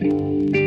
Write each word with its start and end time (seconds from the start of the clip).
Jo, 0.00 0.63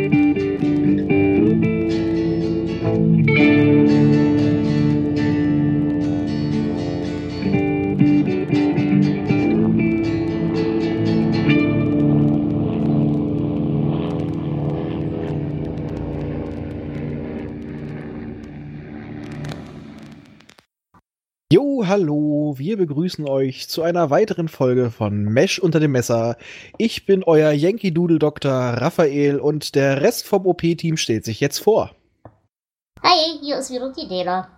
wir 22.68 22.76
begrüßen 22.76 23.26
euch 23.30 23.70
zu 23.70 23.82
einer 23.82 24.10
weiteren 24.10 24.50
Folge 24.50 24.92
von 24.92 25.24
Mesh 25.24 25.58
unter 25.58 25.80
dem 25.80 25.94
Messer. 25.94 26.36
Ich 26.78 27.06
bin 27.06 27.24
euer 27.24 27.54
Yankee 27.54 27.92
Doodle 27.92 28.20
Doktor 28.20 28.52
Raphael 28.52 29.40
und 29.40 29.74
der 29.74 30.02
Rest 30.02 30.28
vom 30.28 30.46
OP-Team 30.46 30.98
stellt 30.98 31.24
sich 31.24 31.39
jetzt 31.39 31.60
vor. 31.60 31.96
Hi, 33.02 33.39
hier 33.41 33.59
ist 33.59 33.72
wieder 33.72 33.94
die 33.94 34.09
Dela. 34.09 34.49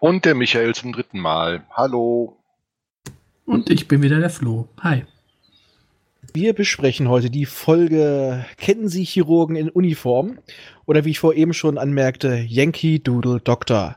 Und 0.00 0.24
der 0.24 0.34
Michael 0.34 0.74
zum 0.74 0.92
dritten 0.92 1.20
Mal. 1.20 1.62
Hallo. 1.70 2.36
Und 3.46 3.70
ich 3.70 3.86
bin 3.86 4.02
wieder 4.02 4.18
der 4.18 4.30
Flo. 4.30 4.66
Hi. 4.80 5.06
Wir 6.32 6.54
besprechen 6.54 7.08
heute 7.08 7.30
die 7.30 7.46
Folge 7.46 8.44
Kennen 8.56 8.88
Sie 8.88 9.04
Chirurgen 9.04 9.54
in 9.54 9.70
Uniform? 9.70 10.40
Oder 10.86 11.04
wie 11.04 11.10
ich 11.10 11.20
vor 11.20 11.34
eben 11.34 11.54
schon 11.54 11.78
anmerkte, 11.78 12.34
Yankee 12.34 12.98
Doodle 12.98 13.38
Doktor. 13.38 13.96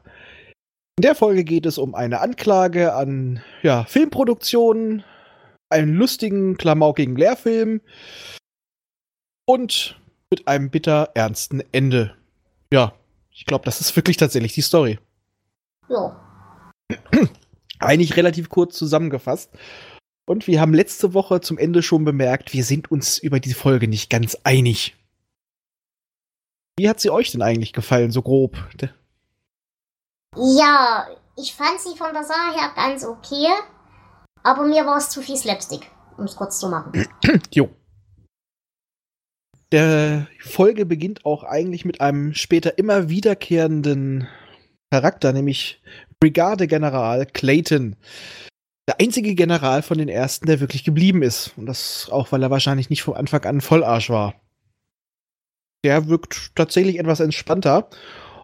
In 1.02 1.08
der 1.08 1.16
Folge 1.16 1.44
geht 1.44 1.66
es 1.66 1.80
um 1.80 1.96
eine 1.96 2.22
Anklage 2.22 2.94
an 2.94 3.42
ja, 3.64 3.86
Filmproduktionen, 3.86 5.04
einen 5.68 5.96
lustigen, 5.96 6.58
klamaukigen 6.58 7.16
Lehrfilm 7.16 7.82
und 9.48 10.00
mit 10.30 10.48
einem 10.48 10.70
bitter 10.70 11.10
ernsten 11.16 11.64
Ende. 11.72 12.16
Ja, 12.72 12.94
ich 13.32 13.48
glaube, 13.48 13.66
das 13.66 13.82
ist 13.82 13.96
wirklich 13.96 14.18
tatsächlich 14.18 14.54
die 14.54 14.62
Story. 14.62 15.00
Jo. 15.90 16.14
Eigentlich 17.80 18.16
relativ 18.16 18.50
kurz 18.50 18.78
zusammengefasst. 18.78 19.50
Und 20.28 20.46
wir 20.46 20.62
haben 20.62 20.76
letzte 20.76 21.16
Woche 21.16 21.42
zum 21.42 21.58
Ende 21.58 21.82
schon 21.82 22.06
bemerkt, 22.06 22.54
wir 22.54 22.64
sind 22.64 22.92
uns 22.92 23.18
über 23.18 23.40
die 23.40 23.56
Folge 23.56 23.88
nicht 23.88 24.12
ganz 24.12 24.38
einig. 24.44 24.96
Wie 26.78 26.88
hat 26.88 27.00
sie 27.00 27.10
euch 27.10 27.32
denn 27.32 27.42
eigentlich 27.42 27.74
gefallen, 27.74 28.12
so 28.12 28.22
grob? 28.22 28.56
Ja, 30.36 31.08
ich 31.38 31.54
fand 31.54 31.80
sie 31.80 31.98
von 31.98 32.14
der 32.14 32.24
Sache 32.24 32.58
her 32.58 32.72
ganz 32.76 33.04
okay, 33.04 33.48
aber 34.44 34.66
mir 34.66 34.86
war 34.86 34.98
es 34.98 35.10
zu 35.10 35.22
viel 35.22 35.36
Slapstick, 35.36 35.92
um 36.18 36.24
es 36.24 36.36
kurz 36.36 36.60
zu 36.60 36.70
machen. 36.70 37.08
jo. 37.52 37.70
Der 39.72 40.28
Folge 40.40 40.86
beginnt 40.86 41.26
auch 41.26 41.44
eigentlich 41.44 41.86
mit 41.86 42.02
einem 42.02 42.34
später 42.34 42.78
immer 42.78 43.10
wiederkehrenden 43.10 44.28
Charakter, 44.92 45.32
nämlich 45.32 45.82
Brigadegeneral 46.20 47.26
Clayton. 47.26 47.96
Der 48.88 49.00
einzige 49.00 49.36
General 49.36 49.82
von 49.82 49.98
den 49.98 50.10
ersten, 50.10 50.48
der 50.48 50.60
wirklich 50.60 50.84
geblieben 50.84 51.24
ist. 51.24 51.54
Und 51.58 51.68
das 51.68 52.10
auch, 52.12 52.32
weil 52.32 52.44
er 52.44 52.52
wahrscheinlich 52.52 52.90
nicht 52.90 53.04
vom 53.04 53.14
Anfang 53.14 53.44
an 53.46 53.62
Vollarsch 53.62 54.10
war. 54.10 54.36
Der 55.86 56.08
wirkt 56.10 56.56
tatsächlich 56.56 57.00
etwas 57.00 57.22
entspannter 57.22 57.90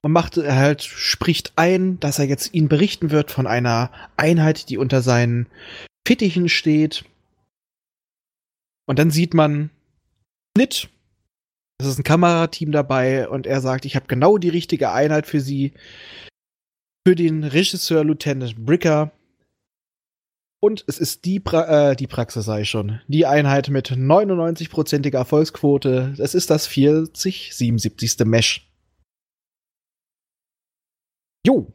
und 0.08 0.14
macht 0.14 0.38
halt, 0.38 0.84
spricht 0.84 1.52
ein, 1.58 2.00
dass 2.00 2.18
er 2.18 2.24
jetzt 2.24 2.54
ihnen 2.54 2.70
berichten 2.70 3.12
wird 3.12 3.30
von 3.30 3.46
einer 3.46 3.92
Einheit, 4.16 4.70
die 4.70 4.78
unter 4.78 5.02
seinen 5.02 5.48
Fittichen 6.08 6.48
steht. 6.48 7.04
Und 8.88 9.00
dann 9.00 9.12
sieht 9.12 9.34
man 9.34 9.70
Schnitt. 10.56 10.88
Es 11.78 11.88
ist 11.88 12.00
ein 12.00 12.06
Kamerateam 12.06 12.72
dabei 12.72 13.28
und 13.28 13.46
er 13.46 13.60
sagt, 13.60 13.84
ich 13.84 13.98
habe 13.98 14.08
genau 14.08 14.38
die 14.38 14.48
richtige 14.48 14.94
Einheit 14.94 15.28
für 15.28 15.42
sie. 15.42 15.74
Für 17.06 17.16
den 17.16 17.44
Regisseur 17.44 18.06
Lieutenant 18.06 18.66
Bricker. 18.66 19.12
Und 20.62 20.86
es 20.88 21.00
ist 21.00 21.26
die, 21.26 21.42
pra 21.42 21.92
äh, 21.92 21.96
die 21.98 22.08
Praxis, 22.08 22.46
sei 22.46 22.62
ich 22.62 22.70
schon. 22.70 23.02
Die 23.10 23.26
Einheit 23.26 23.68
mit 23.68 23.92
99%iger 23.92 25.20
Erfolgsquote. 25.20 26.16
Es 26.18 26.34
ist 26.34 26.50
das 26.50 26.66
4077. 26.66 28.26
Mesh. 28.26 28.68
Jo. 31.46 31.68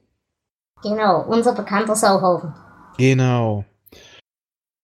Genau, 0.82 1.24
unser 1.26 1.54
bekannter 1.54 1.94
Sauhaufen. 1.94 2.54
Genau. 2.98 3.64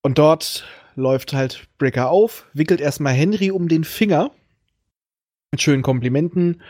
Und 0.02 0.18
dort 0.18 0.64
läuft 0.94 1.32
halt 1.32 1.68
Bricker 1.78 2.10
auf, 2.10 2.46
wickelt 2.52 2.80
erstmal 2.80 3.12
Henry 3.12 3.50
um 3.50 3.68
den 3.68 3.84
Finger. 3.84 4.30
Mit 5.52 5.62
schönen 5.62 5.82
Komplimenten. 5.82 6.62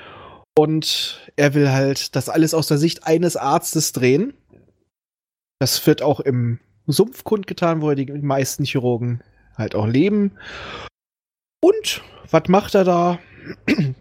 Und 0.57 1.31
er 1.37 1.55
will 1.55 1.71
halt 1.71 2.17
das 2.17 2.29
alles 2.29 2.55
aus 2.55 2.67
der 2.67 2.79
Sicht 2.79 3.07
eines 3.07 3.37
Arztes 3.37 3.93
drehen. 3.93 4.35
Das 5.61 5.87
wird 5.87 6.03
auch 6.03 6.21
im 6.21 6.61
Sumpf 6.87 7.25
kundgetan, 7.25 7.83
wo 7.83 7.93
die 7.95 8.11
meisten 8.13 8.65
Chirurgen 8.65 9.23
halt 9.57 9.75
auch 9.75 9.87
leben. 9.87 10.39
Und 11.61 12.03
was 12.31 12.49
macht 12.49 12.75
er 12.75 12.85
da? 12.85 13.19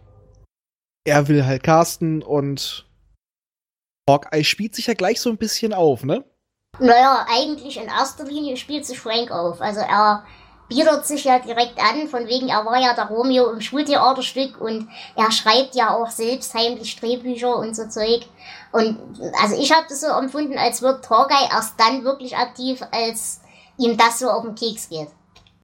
er 1.05 1.27
will 1.27 1.45
halt 1.45 1.63
casten 1.63 2.21
und 2.21 2.86
Hawkeye 4.07 4.43
spielt 4.43 4.75
sich 4.75 4.87
ja 4.87 4.93
gleich 4.93 5.19
so 5.19 5.29
ein 5.29 5.37
bisschen 5.37 5.73
auf, 5.73 6.03
ne? 6.03 6.23
Naja, 6.79 7.25
eigentlich 7.29 7.77
in 7.77 7.87
erster 7.87 8.25
Linie 8.25 8.57
spielt 8.57 8.85
sich 8.85 8.99
Frank 8.99 9.31
auf. 9.31 9.61
Also 9.61 9.81
er 9.81 10.23
bietet 10.69 11.05
sich 11.05 11.23
ja 11.23 11.39
direkt 11.39 11.79
an, 11.79 12.07
von 12.07 12.27
wegen, 12.27 12.49
er 12.49 12.65
war 12.65 12.79
ja 12.79 12.93
der 12.93 13.07
Romeo 13.07 13.51
im 13.51 13.61
Schultheaterstück 13.61 14.59
und 14.59 14.89
er 15.15 15.31
schreibt 15.31 15.75
ja 15.75 15.95
auch 15.95 16.09
selbst 16.09 16.53
heimlich 16.53 16.95
Drehbücher 16.97 17.55
und 17.55 17.75
so 17.75 17.87
Zeug. 17.87 18.25
Und 18.71 18.99
also 19.41 19.59
ich 19.59 19.71
habe 19.71 19.87
das 19.89 20.01
so 20.01 20.07
empfunden, 20.07 20.57
als 20.57 20.81
wird 20.81 21.09
Hawkeye 21.09 21.49
erst 21.51 21.79
dann 21.79 22.03
wirklich 22.03 22.35
aktiv, 22.35 22.81
als 22.91 23.41
ihm 23.77 23.97
das 23.97 24.19
so 24.19 24.29
auf 24.29 24.43
den 24.43 24.55
Keks 24.55 24.89
geht. 24.89 25.09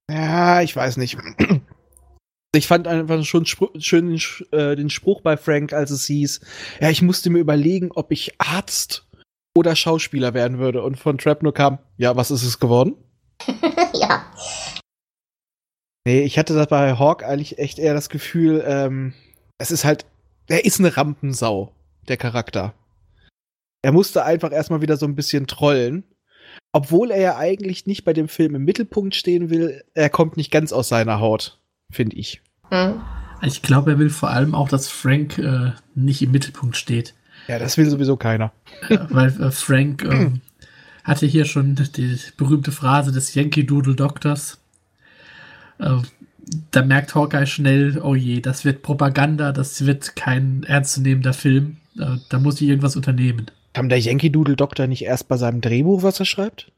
Ja, 0.10 0.62
ich 0.62 0.75
weiß 0.75 0.98
nicht. 0.98 1.18
Ich 2.56 2.68
fand 2.68 2.88
einfach 2.88 3.24
schon 3.24 3.46
schön 3.47 4.09
den, 4.09 4.22
äh, 4.52 4.75
den 4.75 4.91
Spruch 4.91 5.22
bei 5.22 5.38
Frank, 5.38 5.74
als 5.74 5.90
es 5.90 6.06
hieß, 6.06 6.41
ja, 6.81 6.90
ich 6.91 7.02
musste 7.02 7.31
mir 7.31 7.40
überlegen, 7.40 7.91
ob 7.91 8.12
ich 8.12 8.40
Arzt 8.40 9.08
oder 9.56 9.75
Schauspieler 9.75 10.36
werden 10.36 10.59
würde. 10.59 10.84
Und 10.84 11.00
von 11.00 11.18
Trap 11.18 11.42
nur 11.42 11.53
kam, 11.56 11.80
ja, 11.97 12.16
was 12.16 12.30
ist 12.30 12.44
es 12.44 12.59
geworden? 12.59 12.96
ja. 13.94 14.31
Nee, 16.06 16.22
ich 16.22 16.38
hatte 16.38 16.53
das 16.53 16.68
bei 16.68 16.94
Hawk 17.00 17.24
eigentlich 17.24 17.58
echt 17.58 17.80
eher 17.80 17.96
das 17.96 18.09
Gefühl, 18.09 18.63
ähm, 18.68 19.13
es 19.58 19.72
ist 19.72 19.84
halt, 19.84 20.06
er 20.47 20.63
ist 20.63 20.80
eine 20.80 20.96
Rampensau, 20.96 21.74
der 22.08 22.18
Charakter. 22.18 22.75
Er 23.81 23.94
musste 23.94 24.25
einfach 24.25 24.52
erstmal 24.52 24.81
wieder 24.81 24.97
so 24.97 25.08
ein 25.08 25.16
bisschen 25.16 25.47
trollen. 25.47 26.03
Obwohl 26.72 27.09
er 27.09 27.22
ja 27.22 27.38
eigentlich 27.38 27.88
nicht 27.88 28.06
bei 28.06 28.13
dem 28.13 28.28
Film 28.28 28.53
im 28.53 28.63
Mittelpunkt 28.63 29.16
stehen 29.16 29.50
will, 29.50 29.84
er 29.96 30.09
kommt 30.09 30.38
nicht 30.38 30.52
ganz 30.52 30.72
aus 30.72 30.90
seiner 30.90 31.19
Haut 31.19 31.62
finde 31.94 32.16
ich. 32.16 32.42
Hm. 32.70 33.02
Ich 33.42 33.62
glaube, 33.62 33.92
er 33.92 34.00
will 34.00 34.09
vor 34.09 34.30
allem 34.30 34.56
auch, 34.56 34.70
dass 34.70 34.88
Frank 34.88 35.38
äh, 35.38 35.72
nicht 35.96 36.22
im 36.22 36.31
Mittelpunkt 36.31 36.78
steht. 36.78 37.14
Ja, 37.48 37.59
das 37.59 37.78
will 37.78 37.90
sowieso 37.90 38.16
keiner. 38.16 38.54
Äh, 38.90 39.00
weil 39.09 39.30
äh, 39.42 39.52
Frank 39.52 40.04
äh, 40.04 40.31
hatte 41.04 41.26
hier 41.26 41.46
schon 41.46 41.76
die 41.76 42.18
berühmte 42.38 42.72
Phrase 42.72 43.12
des 43.12 43.34
Yankee 43.36 43.64
Doodle 43.64 43.96
Doctors. 43.96 44.59
Äh, 45.80 45.98
da 46.72 46.84
merkt 46.84 47.16
Hawkeye 47.16 47.46
schnell, 47.46 48.00
oh 48.02 48.16
je, 48.16 48.40
das 48.40 48.66
wird 48.66 48.81
Propaganda, 48.81 49.52
das 49.52 49.86
wird 49.86 50.16
kein 50.16 50.64
ernstzunehmender 50.64 51.34
Film. 51.34 51.78
Äh, 52.00 52.18
da 52.30 52.40
muss 52.40 52.62
ich 52.62 52.70
irgendwas 52.70 52.96
unternehmen. 52.96 53.48
Kam 53.74 53.90
der 53.90 54.00
Yankee 54.00 54.30
Doodle 54.30 54.56
Doktor 54.56 54.88
nicht 54.88 55.04
erst 55.04 55.28
bei 55.28 55.38
seinem 55.38 55.62
Drehbuch, 55.62 56.04
was 56.04 56.20
er 56.20 56.25
schreibt? 56.25 56.72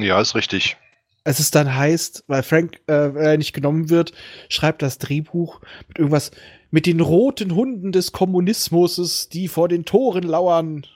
Ja, 0.00 0.20
ist 0.20 0.34
richtig 0.34 0.76
als 1.26 1.40
es 1.40 1.50
dann 1.50 1.74
heißt, 1.74 2.24
weil 2.28 2.44
Frank 2.44 2.80
äh, 2.86 3.36
nicht 3.36 3.52
genommen 3.52 3.90
wird, 3.90 4.12
schreibt 4.48 4.80
das 4.80 4.98
Drehbuch 4.98 5.60
mit 5.88 5.98
irgendwas 5.98 6.30
mit 6.70 6.86
den 6.86 7.00
roten 7.00 7.54
Hunden 7.54 7.90
des 7.90 8.12
Kommunismus, 8.12 9.28
die 9.28 9.48
vor 9.48 9.68
den 9.68 9.84
Toren 9.84 10.22
lauern. 10.22 10.86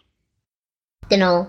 Genau. 1.08 1.46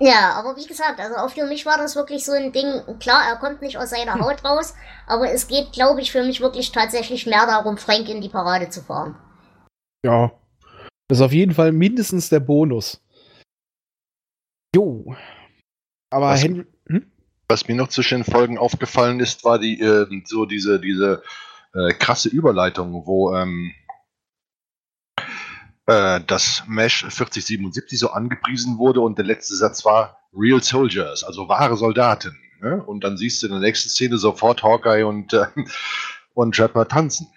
Ja, 0.00 0.32
aber 0.32 0.56
wie 0.56 0.66
gesagt, 0.66 1.00
also 1.00 1.16
auch 1.16 1.30
für 1.30 1.44
mich 1.44 1.66
war 1.66 1.76
das 1.76 1.96
wirklich 1.96 2.24
so 2.24 2.32
ein 2.32 2.52
Ding. 2.52 2.82
Klar, 3.00 3.28
er 3.28 3.36
kommt 3.36 3.60
nicht 3.60 3.76
aus 3.76 3.90
seiner 3.90 4.20
Haut 4.20 4.44
raus, 4.44 4.74
aber 5.06 5.30
es 5.32 5.48
geht, 5.48 5.72
glaube 5.72 6.00
ich, 6.00 6.12
für 6.12 6.24
mich 6.24 6.40
wirklich 6.40 6.72
tatsächlich 6.72 7.26
mehr 7.26 7.46
darum, 7.46 7.76
Frank 7.76 8.08
in 8.08 8.20
die 8.20 8.28
Parade 8.28 8.70
zu 8.70 8.80
fahren. 8.80 9.16
Ja, 10.06 10.30
das 11.08 11.18
ist 11.18 11.24
auf 11.24 11.32
jeden 11.32 11.52
Fall 11.52 11.72
mindestens 11.72 12.28
der 12.28 12.40
Bonus. 12.40 13.02
Jo, 14.74 15.16
aber 16.10 16.30
was, 16.30 16.42
Henry, 16.42 16.66
hm? 16.88 17.06
was 17.48 17.68
mir 17.68 17.74
noch 17.74 17.88
zwischen 17.88 18.22
den 18.22 18.32
Folgen 18.32 18.58
aufgefallen 18.58 19.20
ist, 19.20 19.44
war 19.44 19.58
die 19.58 19.80
äh, 19.80 20.06
so 20.24 20.46
diese 20.46 20.80
diese 20.80 21.22
äh, 21.74 21.92
krasse 21.92 22.28
Überleitung, 22.28 23.06
wo 23.06 23.34
ähm, 23.34 23.72
äh, 25.86 26.20
das 26.26 26.62
Mesh 26.66 27.00
4077 27.00 27.98
so 27.98 28.10
angepriesen 28.10 28.78
wurde 28.78 29.00
und 29.00 29.18
der 29.18 29.24
letzte 29.24 29.56
Satz 29.56 29.84
war 29.84 30.18
Real 30.34 30.62
Soldiers, 30.62 31.24
also 31.24 31.48
wahre 31.48 31.76
Soldaten. 31.76 32.36
Ne? 32.60 32.82
Und 32.82 33.04
dann 33.04 33.16
siehst 33.16 33.42
du 33.42 33.46
in 33.46 33.52
der 33.52 33.60
nächsten 33.60 33.88
Szene 33.88 34.18
sofort 34.18 34.62
Hawkeye 34.62 35.04
und, 35.04 35.32
äh, 35.32 35.46
und 36.34 36.54
Shepard 36.54 36.90
tanzen. 36.90 37.28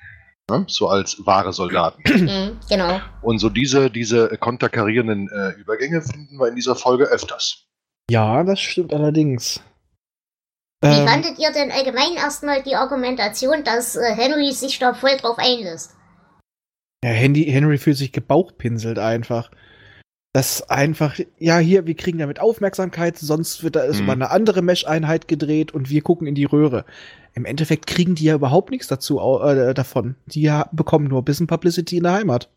Ne? 0.49 0.65
So 0.67 0.89
als 0.89 1.25
wahre 1.25 1.53
Soldaten. 1.53 2.03
Mhm, 2.21 2.59
genau. 2.69 2.99
Und 3.21 3.39
so 3.39 3.49
diese, 3.49 3.89
diese 3.89 4.37
konterkarierenden 4.37 5.29
äh, 5.29 5.51
Übergänge 5.59 6.01
finden 6.01 6.37
wir 6.37 6.47
in 6.47 6.55
dieser 6.55 6.75
Folge 6.75 7.05
öfters. 7.05 7.67
Ja, 8.11 8.43
das 8.43 8.59
stimmt 8.59 8.93
allerdings. 8.93 9.61
Wie 10.83 10.87
Ähm, 10.87 11.07
fandet 11.07 11.39
ihr 11.39 11.51
denn 11.53 11.71
allgemein 11.71 12.15
erstmal 12.17 12.61
die 12.61 12.75
Argumentation, 12.75 13.63
dass 13.63 13.95
äh, 13.95 14.13
Henry 14.15 14.51
sich 14.51 14.79
da 14.79 14.93
voll 14.93 15.15
drauf 15.17 15.37
einlässt? 15.37 15.95
ja, 17.03 17.11
Henry, 17.11 17.45
Henry 17.45 17.77
fühlt 17.77 17.97
sich 17.97 18.11
gebauchpinselt 18.11 18.99
einfach. 18.99 19.49
Das 20.33 20.69
einfach, 20.69 21.19
ja, 21.39 21.57
hier, 21.57 21.85
wir 21.87 21.95
kriegen 21.95 22.19
damit 22.19 22.39
Aufmerksamkeit, 22.39 23.17
sonst 23.17 23.63
wird 23.63 23.75
da 23.75 23.81
ist 23.83 23.97
Mhm. 23.97 24.03
über 24.03 24.13
eine 24.13 24.31
andere 24.31 24.61
Mesh-Einheit 24.61 25.27
gedreht 25.27 25.73
und 25.73 25.89
wir 25.89 26.01
gucken 26.01 26.27
in 26.27 26.35
die 26.35 26.45
Röhre. 26.45 26.85
Im 27.33 27.45
Endeffekt 27.45 27.87
kriegen 27.87 28.15
die 28.15 28.25
ja 28.25 28.35
überhaupt 28.35 28.71
nichts 28.71 28.87
dazu 28.87 29.19
äh, 29.41 29.73
davon. 29.73 30.15
Die 30.27 30.41
ja, 30.41 30.69
bekommen 30.73 31.07
nur 31.07 31.21
ein 31.21 31.25
bisschen 31.25 31.47
Publicity 31.47 31.97
in 31.97 32.03
der 32.03 32.13
Heimat. 32.13 32.49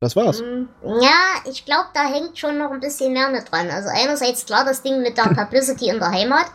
Das 0.00 0.16
war's. 0.16 0.40
Mm, 0.40 0.66
Ja, 1.02 1.42
ich 1.44 1.64
glaube, 1.66 1.88
da 1.94 2.06
hängt 2.08 2.38
schon 2.38 2.56
noch 2.58 2.70
ein 2.70 2.80
bisschen 2.80 3.12
mehr 3.12 3.28
mit 3.28 3.50
dran. 3.52 3.68
Also 3.70 3.88
einerseits 3.92 4.46
klar 4.46 4.64
das 4.64 4.80
Ding 4.82 5.02
mit 5.02 5.18
der 5.18 5.24
Publicity 5.34 5.88
in 5.90 5.98
der 5.98 6.10
Heimat, 6.10 6.46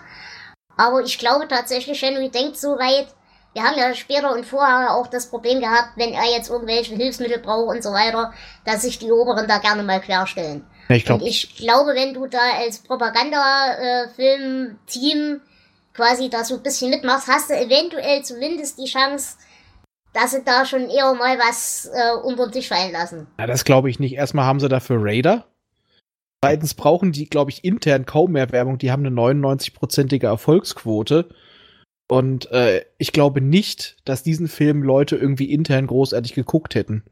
aber 0.78 1.02
ich 1.02 1.18
glaube 1.20 1.48
tatsächlich, 1.48 2.02
Henry 2.02 2.30
denkt 2.30 2.58
so 2.58 2.78
weit, 2.78 3.08
wir 3.54 3.64
haben 3.64 3.78
ja 3.78 3.94
später 3.96 4.34
und 4.34 4.46
vorher 4.46 4.94
auch 4.96 5.08
das 5.08 5.30
Problem 5.30 5.62
gehabt, 5.62 5.92
wenn 5.96 6.12
er 6.14 6.26
jetzt 6.26 6.50
irgendwelche 6.50 6.94
Hilfsmittel 6.96 7.40
braucht 7.40 7.70
und 7.74 7.82
so 7.84 7.92
weiter, 7.94 8.34
dass 8.66 8.82
sich 8.82 9.00
die 9.00 9.10
Oberen 9.12 9.48
da 9.48 9.60
gerne 9.60 9.84
mal 9.84 10.02
querstellen. 10.02 10.66
Ich 10.90 11.04
Und 11.04 11.06
glaube, 11.20 11.24
ich 11.30 11.56
glaube, 11.56 11.96
wenn 11.96 12.14
du 12.14 12.28
da 12.28 12.40
als 12.60 12.80
Propaganda-Film-Team 12.80 15.42
quasi 15.94 16.30
da 16.30 16.44
so 16.44 16.56
ein 16.56 16.64
bisschen 16.64 16.90
mitmachst, 16.90 17.28
hast 17.28 17.50
du 17.50 17.54
eventuell 17.56 18.24
zumindest 18.24 18.78
die 18.78 18.86
Chance, 18.92 19.38
dass 20.16 20.32
sie 20.32 20.44
da 20.44 20.66
schon 20.66 20.90
eher 20.90 21.14
mal 21.14 21.38
was 21.38 21.90
äh, 21.94 22.16
unter 22.26 22.48
den 22.48 22.54
Tisch 22.54 22.70
fallen 22.70 22.94
lassen. 22.94 23.28
ja, 23.38 23.46
das 23.46 23.66
glaube 23.66 23.90
ich 23.90 24.00
nicht. 24.00 24.16
Erstmal 24.16 24.46
haben 24.46 24.60
sie 24.60 24.70
dafür 24.70 24.98
Raider. 25.00 25.46
Zweitens 26.44 26.74
brauchen 26.74 27.12
die, 27.12 27.26
glaube 27.26 27.52
ich, 27.52 27.66
intern 27.66 28.06
kaum 28.06 28.32
mehr 28.32 28.52
Werbung. 28.52 28.78
Die 28.78 28.92
haben 28.92 29.06
eine 29.06 29.16
99-prozentige 29.16 30.28
Erfolgsquote. 30.28 31.28
Und 32.08 32.52
äh, 32.52 32.86
ich 32.98 33.12
glaube 33.12 33.42
nicht, 33.42 33.98
dass 34.06 34.24
diesen 34.24 34.48
Film 34.48 34.84
Leute 34.84 35.16
irgendwie 35.16 35.52
intern 35.52 35.88
großartig 35.88 36.34
geguckt 36.34 36.76
hätten. 36.76 37.04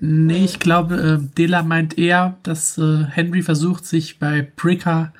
Nee, 0.00 0.44
ich 0.44 0.60
glaube, 0.60 0.96
äh, 0.96 1.34
Dela 1.36 1.62
meint 1.62 1.98
eher, 1.98 2.36
dass 2.42 2.78
äh, 2.78 3.04
Henry 3.10 3.42
versucht, 3.42 3.86
sich 3.86 4.18
bei 4.18 4.42
Pricker, 4.42 5.12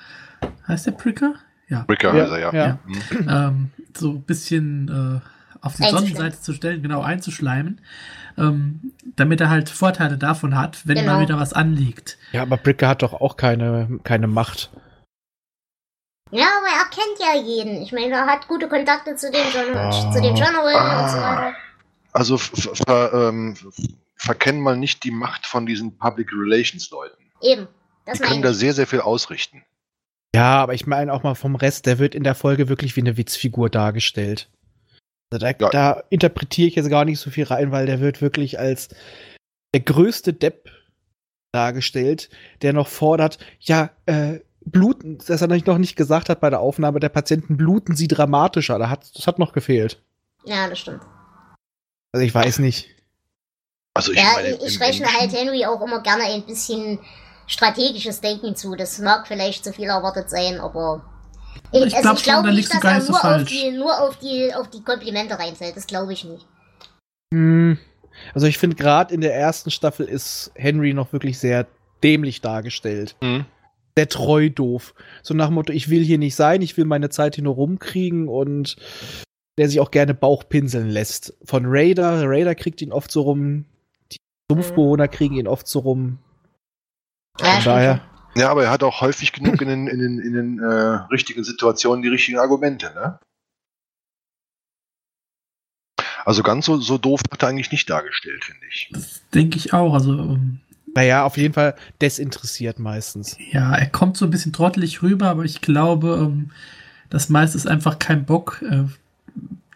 heißt 0.69 0.87
der 0.87 0.93
Pricker? 0.93 1.35
Ja. 1.69 1.87
Ricker 1.89 2.15
Ja, 2.15 2.23
heißt 2.25 2.33
er, 2.33 2.39
ja. 2.39 2.53
ja. 2.53 2.79
Mhm. 2.87 3.29
ähm, 3.29 3.71
so 3.97 4.11
ein 4.11 4.23
bisschen 4.23 5.23
äh, 5.23 5.34
auf 5.65 5.77
die. 5.77 5.89
Sonnenseite 5.91 6.41
zu 6.41 6.53
stellen, 6.53 6.83
genau, 6.83 7.03
einzuschleimen, 7.03 7.81
ähm, 8.39 8.93
damit 9.17 9.41
er 9.41 9.51
halt 9.51 9.69
Vorteile 9.71 10.19
davon 10.19 10.57
hat, 10.57 10.87
wenn 10.87 10.97
Genau. 10.97 11.15
mal 11.15 11.21
wieder 11.23 11.39
was 11.39 11.53
anliegt. 11.53 12.19
Ja, 12.33 12.43
aber 12.43 12.57
Bricker 12.57 12.89
hat 12.89 13.03
doch 13.03 13.13
auch 13.15 13.37
keine, 13.37 14.01
keine 14.05 14.27
Macht. 14.27 14.71
Ja, 16.31 16.47
aber 16.59 16.67
er 16.67 16.85
kennt 16.91 17.19
ja 17.21 17.41
jeden. 17.41 17.83
Ich 17.83 17.93
meine, 17.93 18.13
er 18.15 18.27
hat 18.27 18.49
gute 18.49 18.69
Kontakte 18.69 19.15
zu 19.17 19.31
den, 19.31 19.43
Journal 19.53 19.87
Ah. 19.93 20.11
zu 20.13 20.21
den 20.21 20.35
Journalen 20.37 21.05
und 21.05 21.11
so 21.11 21.19
Ah. 21.19 21.37
weiter. 21.37 21.57
Also 22.13 22.39
ver, 22.39 23.13
ähm, 23.29 23.57
verkennen 24.17 24.61
mal 24.63 24.77
nicht 24.77 25.05
die 25.05 25.11
Macht 25.11 25.47
von 25.47 25.67
diesen 25.67 25.97
Public 25.99 26.31
Relations 26.33 26.91
Leuten. 26.91 27.23
Eben. 27.43 27.69
Das 28.07 28.19
Die 28.19 28.25
können 28.25 28.43
da 28.43 28.53
sehr, 28.53 28.73
sehr 28.73 28.87
viel 28.87 29.01
ausrichten. 29.01 29.63
Ja, 30.35 30.61
aber 30.63 30.75
ich 30.75 30.87
meine 30.87 31.13
auch 31.13 31.23
mal 31.23 31.35
vom 31.35 31.55
Rest, 31.55 31.87
der 31.87 31.99
wird 31.99 32.15
in 32.15 32.25
der 32.25 32.35
Folge 32.35 32.69
wirklich 32.69 32.97
wie 32.97 33.01
eine 33.01 33.17
Witzfigur 33.17 33.71
dargestellt. 33.71 34.49
Also 35.35 35.39
da, 35.39 35.51
Ja. 35.59 35.71
da 35.71 36.05
interpretiere 36.11 36.69
ich 36.69 36.75
jetzt 36.77 36.91
gar 36.91 37.05
nicht 37.05 37.19
so 37.19 37.31
viel 37.31 37.45
rein, 37.45 37.73
weil 37.73 37.87
der 37.87 38.01
wird 38.01 38.23
wirklich 38.23 38.59
als 38.59 38.89
der 39.75 39.81
größte 39.81 40.33
Depp 40.33 40.71
dargestellt, 41.53 42.29
der 42.63 42.73
noch 42.73 42.87
fordert, 42.87 43.39
ja, 43.61 43.91
äh, 44.07 44.41
bluten, 44.65 45.19
dass 45.19 45.43
er 45.43 45.49
noch 45.49 45.79
nicht 45.79 45.97
gesagt 45.97 46.29
hat 46.29 46.41
bei 46.41 46.51
der 46.51 46.61
Aufnahme 46.61 47.01
der 47.01 47.09
Patienten, 47.09 47.57
bluten 47.57 47.97
sie 47.97 48.09
dramatischer. 48.09 48.79
Da 48.79 48.89
hat, 48.89 49.11
das 49.15 49.27
hat 49.27 49.39
noch 49.39 49.53
gefehlt. 49.53 50.01
Ja, 50.45 50.69
das 50.69 50.79
stimmt. 50.79 51.03
Also 52.13 52.25
ich 52.25 52.35
weiß 52.35 52.61
nicht. 52.61 52.89
Also 53.95 54.13
ich 54.13 54.19
ja, 54.19 54.33
meine, 54.35 54.59
ich, 54.65 54.81
rechne 54.81 55.07
halt 55.07 55.33
Henry 55.33 55.67
auch 55.67 55.81
immer 55.83 56.01
gerne 56.01 56.25
ein 56.25 56.47
bisschen 56.47 57.01
strategisches 57.47 58.21
Denken 58.21 58.57
zu. 58.57 58.75
Das 58.77 58.99
mag 59.01 59.27
vielleicht 59.27 59.65
zu 59.65 59.73
viel 59.73 59.89
erwartet 59.89 60.31
sein, 60.31 60.61
aber. 60.61 61.05
Ich 61.73 61.95
glaub 61.97 62.19
schon, 62.19 62.33
da 62.33 62.43
nicht, 62.43 62.55
liegst 62.57 62.71
du 62.73 62.77
dass 62.77 62.83
gar 62.83 62.93
er 62.93 62.99
nicht 62.99 63.07
so 63.07 63.13
nur, 63.13 63.19
auf 63.19 63.23
falsch. 63.31 63.51
die, 63.51 63.71
nur 63.73 64.01
auf 64.03 64.19
die, 64.19 64.55
auf 64.55 64.71
die 64.71 64.83
Komplimente 64.83 65.39
reinfällt. 65.39 65.77
Das 65.77 65.87
glaube 65.87 66.13
ich 66.13 66.25
nicht. 66.25 66.47
Hm, 67.33 67.79
Also 68.35 68.47
ich 68.47 68.59
finde 68.59 68.77
gerade 68.77 69.13
in 69.15 69.21
der 69.21 69.35
ersten 69.35 69.71
Staffel 69.71 70.07
ist 70.07 70.53
Henry 70.55 70.95
noch 70.95 71.13
wirklich 71.13 71.39
sehr 71.39 71.67
dämlich 72.03 72.41
dargestellt. 72.41 73.17
Mhm. 73.23 73.47
sehr 73.97 74.09
treu 74.09 74.51
doof. 74.51 74.95
So 75.23 75.35
nach 75.35 75.47
dem 75.47 75.55
Motto, 75.55 75.73
ich 75.73 75.89
will 75.89 76.05
hier 76.05 76.19
nicht 76.19 76.35
sein, 76.37 76.63
ich 76.63 76.77
will 76.77 76.85
meine 76.85 77.11
Zeit 77.11 77.37
hier 77.37 77.45
nur 77.45 77.55
rumkriegen 77.55 78.29
und 78.29 78.77
der 79.59 79.69
sich 79.69 79.79
auch 79.81 79.91
gerne 79.93 80.15
Bauch 80.15 80.43
pinseln 80.49 80.89
lässt. 80.91 81.35
Von 81.45 81.65
Raider, 81.67 82.23
Raider 82.29 82.55
kriegt 82.57 82.83
ihn 82.83 82.93
oft 82.93 83.11
so 83.11 83.23
rum, 83.23 83.67
die 84.13 84.17
Sumpfbewohner 84.51 85.07
kriegen 85.09 85.37
ihn 85.37 85.47
oft 85.49 85.67
so 85.69 85.79
rum. 85.81 86.19
Ja, 87.41 87.47
Von 87.47 87.61
stimmt 87.61 87.67
daher, 87.67 88.01
Ja, 88.37 88.51
aber 88.51 88.65
er 88.65 88.71
hat 88.71 88.83
auch 88.83 89.01
häufig 89.01 89.33
genug 89.33 89.61
in 89.63 89.69
den, 89.69 89.87
in 89.87 89.99
den, 90.01 90.19
in 90.19 90.33
den 90.33 90.59
äh, 90.59 90.65
richtigen 91.11 91.45
Situationen 91.45 92.03
die 92.03 92.09
richtigen 92.09 92.39
Argumente, 92.39 92.93
ne? 92.95 93.19
Also 96.25 96.43
ganz 96.43 96.67
so, 96.67 96.79
so 96.79 96.97
doof 96.99 97.21
wird 97.31 97.43
er 97.43 97.49
eigentlich 97.49 97.71
nicht 97.71 97.89
dargestellt, 97.89 98.45
finde 98.45 98.67
ich. 98.71 98.89
Das 98.93 99.23
denke 99.35 99.59
ich 99.59 99.73
auch. 99.75 99.93
Also, 99.93 100.13
ähm, 100.13 100.61
naja, 100.95 101.25
auf 101.25 101.37
jeden 101.37 101.55
Fall 101.55 101.75
desinteressiert 102.01 102.79
meistens. 102.79 103.37
ja, 103.51 103.75
er 103.75 103.87
kommt 103.87 104.17
so 104.17 104.25
ein 104.25 104.31
bisschen 104.31 104.53
trottelig 104.53 105.03
rüber, 105.03 105.29
aber 105.29 105.45
ich 105.45 105.61
glaube, 105.61 106.19
ähm, 106.21 106.51
das 107.11 107.29
meiste 107.29 107.59
ist 107.59 107.67
einfach 107.69 107.99
kein 107.99 108.25
Bock. 108.25 108.63
Äh, 108.69 108.85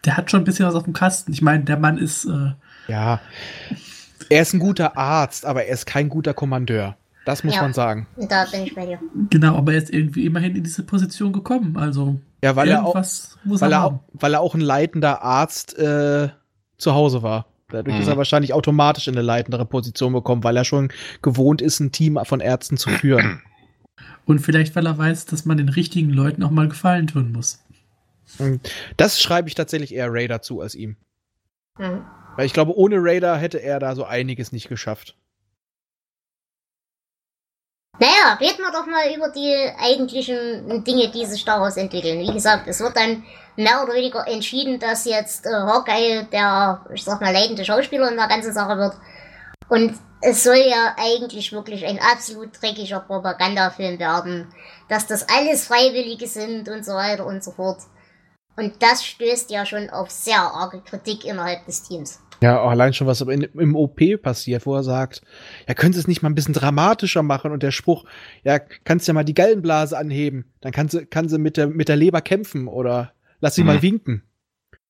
der 0.05 0.17
hat 0.17 0.31
schon 0.31 0.41
ein 0.41 0.45
bisschen 0.45 0.65
was 0.65 0.75
auf 0.75 0.83
dem 0.85 0.93
Kasten. 0.93 1.31
Ich 1.33 1.41
meine, 1.41 1.63
der 1.65 1.77
Mann 1.77 1.97
ist, 1.97 2.25
äh, 2.25 2.53
Ja. 2.87 3.21
Er 4.29 4.41
ist 4.41 4.53
ein 4.53 4.59
guter 4.59 4.97
Arzt, 4.97 5.45
aber 5.45 5.65
er 5.65 5.73
ist 5.73 5.85
kein 5.85 6.09
guter 6.09 6.33
Kommandeur. 6.33 6.95
Das 7.29 7.43
muss 7.43 7.53
Ja. 7.53 7.61
man 7.61 7.73
sagen. 7.73 8.07
Da 8.27 8.45
bin 8.51 8.63
ich 8.63 8.73
bei 8.73 8.87
dir. 8.87 8.99
genau, 9.29 9.55
aber 9.55 9.73
er 9.73 9.77
ist 9.77 9.93
irgendwie 9.93 10.25
immerhin 10.25 10.55
in 10.55 10.63
diese 10.63 10.81
Position 10.83 11.31
gekommen. 11.31 11.77
Also, 11.77 12.19
Ja, 12.43 12.55
weil 12.55 12.69
er 12.69 12.83
auch, 12.83 12.95
weil 12.95 13.71
er 13.71 13.83
auch, 13.85 13.99
weil 14.13 14.33
er 14.33 14.41
auch 14.41 14.55
ein 14.55 14.61
leitender 14.61 15.21
Arzt 15.21 15.77
äh, 15.77 16.29
zu 16.79 16.93
Hause 16.95 17.21
war. 17.21 17.45
Dadurch 17.67 17.95
Mhm. 17.97 18.01
ist 18.01 18.07
er 18.07 18.17
wahrscheinlich 18.17 18.53
automatisch 18.55 19.07
in 19.07 19.13
eine 19.13 19.21
leitendere 19.21 19.67
Position 19.67 20.13
gekommen, 20.13 20.43
weil 20.43 20.57
er 20.57 20.65
schon 20.65 20.91
gewohnt 21.21 21.61
ist, 21.61 21.79
ein 21.79 21.91
Team 21.91 22.19
von 22.23 22.39
Ärzten 22.39 22.77
zu 22.77 22.89
führen. 22.89 23.43
Und 24.25 24.39
vielleicht, 24.39 24.75
weil 24.75 24.87
er 24.87 24.97
weiß, 24.97 25.27
dass 25.27 25.45
man 25.45 25.57
den 25.57 25.69
richtigen 25.69 26.09
Leuten 26.09 26.41
auch 26.41 26.49
mal 26.49 26.67
Gefallen 26.67 27.05
tun 27.05 27.31
muss. 27.31 27.63
Das 28.97 29.21
schreibe 29.21 29.49
ich 29.49 29.53
tatsächlich 29.55 29.93
eher 29.93 30.11
Raider 30.11 30.41
zu 30.41 30.61
als 30.61 30.73
ihm. 30.73 30.95
Hm. 31.77 32.01
Weil 32.37 32.45
ich 32.47 32.53
glaube, 32.53 32.75
ohne 32.75 32.95
Raider 32.97 33.37
hätte 33.37 33.61
er 33.61 33.79
da 33.79 33.93
so 33.93 34.03
einiges 34.03 34.51
nicht 34.51 34.67
geschafft. 34.67 35.15
Naja, 37.99 38.37
reden 38.39 38.59
wir 38.59 38.71
doch 38.71 38.85
mal 38.85 39.13
über 39.13 39.29
die 39.29 39.71
eigentlichen 39.77 40.83
Dinge, 40.85 41.09
die 41.09 41.25
sich 41.25 41.43
daraus 41.43 41.75
entwickeln. 41.75 42.19
Wie 42.19 42.33
gesagt, 42.33 42.67
es 42.67 42.79
wird 42.79 42.95
dann 42.95 43.23
mehr 43.57 43.83
oder 43.83 43.93
weniger 43.93 44.25
entschieden, 44.25 44.79
dass 44.79 45.03
jetzt 45.03 45.45
äh, 45.45 45.49
Hawkeye 45.49 46.23
der, 46.31 46.85
ich 46.93 47.03
sag 47.03 47.19
mal, 47.19 47.33
leitende 47.33 47.65
Schauspieler 47.65 48.09
in 48.09 48.15
der 48.15 48.29
ganzen 48.29 48.53
Sache 48.53 48.77
wird. 48.77 48.93
Und 49.67 49.99
es 50.21 50.43
soll 50.43 50.57
ja 50.57 50.95
eigentlich 50.97 51.51
wirklich 51.51 51.85
ein 51.85 51.99
absolut 51.99 52.61
dreckiger 52.61 53.01
Propagandafilm 53.01 53.99
werden, 53.99 54.53
dass 54.87 55.05
das 55.05 55.27
alles 55.27 55.67
Freiwillige 55.67 56.27
sind 56.27 56.69
und 56.69 56.85
so 56.85 56.93
weiter 56.93 57.25
und 57.25 57.43
so 57.43 57.51
fort. 57.51 57.79
Und 58.55 58.81
das 58.81 59.05
stößt 59.05 59.51
ja 59.51 59.65
schon 59.65 59.89
auf 59.89 60.09
sehr 60.09 60.39
arge 60.39 60.81
Kritik 60.81 61.25
innerhalb 61.25 61.65
des 61.65 61.83
Teams. 61.83 62.19
Ja, 62.41 62.61
auch 62.61 62.69
allein 62.69 62.93
schon, 62.93 63.05
was 63.07 63.19
in, 63.21 63.41
im 63.41 63.75
OP 63.75 63.99
passiert, 64.21 64.65
wo 64.65 64.73
er 64.75 64.83
sagt, 64.83 65.21
ja, 65.67 65.73
können 65.73 65.91
Sie 65.93 65.99
es 65.99 66.07
nicht 66.07 66.21
mal 66.21 66.29
ein 66.29 66.35
bisschen 66.35 66.53
dramatischer 66.53 67.21
machen? 67.21 67.51
Und 67.51 67.63
der 67.63 67.71
Spruch, 67.71 68.05
ja, 68.43 68.59
kannst 68.59 69.07
ja 69.09 69.13
mal 69.13 69.25
die 69.25 69.33
Gallenblase 69.33 69.97
anheben, 69.97 70.45
dann 70.61 70.71
kann 70.71 70.87
sie, 70.87 71.05
kann 71.05 71.27
sie 71.27 71.37
mit, 71.37 71.57
der, 71.57 71.67
mit 71.67 71.89
der 71.89 71.97
Leber 71.97 72.21
kämpfen 72.21 72.67
oder 72.69 73.13
lass 73.41 73.55
sie 73.55 73.61
Mhm. 73.61 73.67
mal 73.67 73.81
winken. 73.81 74.23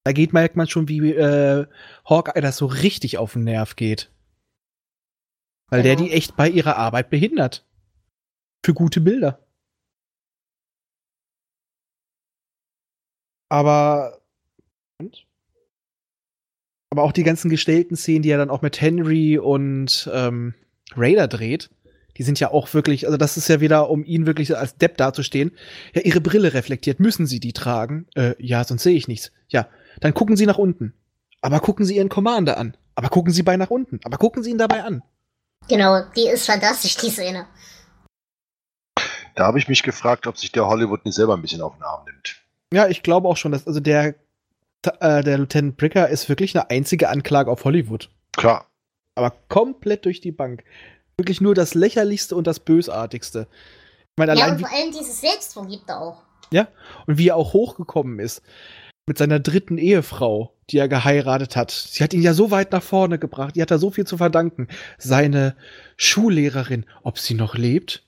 Da 0.04 0.12
geht, 0.12 0.32
merkt 0.32 0.56
man 0.56 0.68
schon, 0.68 0.88
wie 0.88 1.12
äh, 1.12 1.66
Hawkeye 2.08 2.42
das 2.42 2.58
so 2.58 2.68
richtig 2.68 3.18
auf 3.18 3.34
den 3.34 3.44
Nerv 3.46 3.76
geht. 3.76 4.12
Weil 5.72 5.84
der 5.84 5.96
die 5.96 6.12
echt 6.12 6.36
bei 6.36 6.50
ihrer 6.50 6.78
Arbeit 6.78 7.10
behindert. 7.10 7.66
Für 8.66 8.74
gute 8.74 9.02
Bilder. 9.02 9.40
Aber. 13.50 14.22
Und? 15.00 15.26
Aber 16.92 17.04
auch 17.04 17.12
die 17.12 17.24
ganzen 17.24 17.50
gestellten 17.50 17.96
Szenen, 17.96 18.24
die 18.24 18.32
er 18.32 18.38
dann 18.38 18.50
auch 18.50 18.62
mit 18.62 18.82
Henry 18.82 19.38
und 19.38 20.10
ähm, 20.14 20.56
Raider 20.96 21.28
dreht, 21.28 21.70
die 22.18 22.24
sind 22.24 22.40
ja 22.40 22.52
auch 22.52 22.74
wirklich, 22.74 23.06
also 23.06 23.18
das 23.18 23.38
ist 23.38 23.48
ja 23.48 23.62
wieder, 23.62 23.90
um 23.90 24.04
ihn 24.04 24.26
wirklich 24.26 24.56
als 24.58 24.76
Depp 24.76 24.98
dazustehen. 24.98 25.52
Ja, 25.94 26.02
ihre 26.02 26.20
Brille 26.20 26.54
reflektiert, 26.54 27.00
müssen 27.00 27.28
sie 27.28 27.40
die 27.40 27.54
tragen? 27.54 28.08
Äh, 28.16 28.34
ja, 28.40 28.64
sonst 28.64 28.84
sehe 28.84 28.96
ich 28.96 29.08
nichts. 29.08 29.32
Ja, 29.48 29.68
dann 30.02 30.14
gucken 30.14 30.36
sie 30.36 30.46
nach 30.46 30.58
unten. 30.58 30.94
Aber 31.42 31.60
gucken 31.60 31.86
sie 31.86 31.96
ihren 31.96 32.10
Commander 32.10 32.58
an. 32.58 32.76
Aber 32.96 33.10
gucken 33.10 33.32
sie 33.32 33.44
bei 33.44 33.56
nach 33.56 33.70
unten. 33.70 34.00
Aber 34.04 34.18
gucken 34.18 34.44
sie 34.44 34.50
ihn 34.50 34.58
dabei 34.58 34.84
an. 34.84 35.02
Genau, 35.70 36.02
die 36.16 36.28
ist 36.28 36.46
fantastisch, 36.46 36.98
die 36.98 37.10
Szene. 37.10 37.46
Da 39.36 39.46
habe 39.46 39.60
ich 39.60 39.70
mich 39.70 39.84
gefragt, 39.84 40.28
ob 40.28 40.38
sich 40.38 40.52
der 40.52 40.68
Hollywood 40.68 41.06
nicht 41.06 41.16
selber 41.16 41.36
ein 41.36 41.42
bisschen 41.42 41.62
auf 41.62 41.76
den 41.76 41.84
Arm 41.84 42.04
nimmt. 42.04 42.42
Ja, 42.74 42.88
ich 42.88 43.04
glaube 43.04 43.30
auch 43.30 43.38
schon, 43.38 43.54
dass 43.54 43.66
also 43.66 43.80
der, 43.80 44.16
äh, 45.00 45.24
der 45.24 45.38
Lieutenant 45.38 45.78
Bricker 45.78 46.10
ist 46.10 46.30
wirklich 46.30 46.56
eine 46.56 46.70
einzige 46.70 47.10
Anklage 47.10 47.52
auf 47.52 47.66
Hollywood. 47.66 48.10
Klar. 48.36 48.68
Aber 49.16 49.34
komplett 49.50 50.06
durch 50.06 50.22
die 50.22 50.32
Bank. 50.32 50.64
Wirklich 51.18 51.42
nur 51.42 51.54
das 51.56 51.74
Lächerlichste 51.74 52.36
und 52.36 52.48
das 52.48 52.60
Bösartigste. 52.60 53.48
Ich 53.52 54.18
meine, 54.18 54.38
Ja, 54.40 54.48
und 54.52 54.60
wie, 54.60 54.64
vor 54.64 54.72
allem 54.72 54.92
dieses 54.92 55.20
Selbstverliebte 55.20 55.98
auch. 55.98 56.22
ja, 56.52 56.68
und 57.08 57.18
wie 57.18 57.28
er 57.30 57.36
auch 57.36 57.54
hochgekommen 57.54 58.20
ist. 58.20 58.42
Mit 59.08 59.18
seiner 59.18 59.40
dritten 59.40 59.78
Ehefrau, 59.78 60.54
die 60.70 60.78
er 60.78 60.88
geheiratet 60.88 61.56
hat. 61.56 61.72
Sie 61.72 62.04
hat 62.04 62.14
ihn 62.14 62.22
ja 62.22 62.34
so 62.34 62.52
weit 62.52 62.72
nach 62.72 62.84
vorne 62.84 63.18
gebracht. 63.18 63.56
Die 63.56 63.62
hat 63.62 63.72
er 63.72 63.80
so 63.80 63.90
viel 63.90 64.06
zu 64.06 64.18
verdanken. 64.18 64.68
Seine 65.00 65.56
Schullehrerin, 65.98 66.86
ob 67.02 67.18
sie 67.18 67.34
noch 67.34 67.56
lebt? 67.56 68.04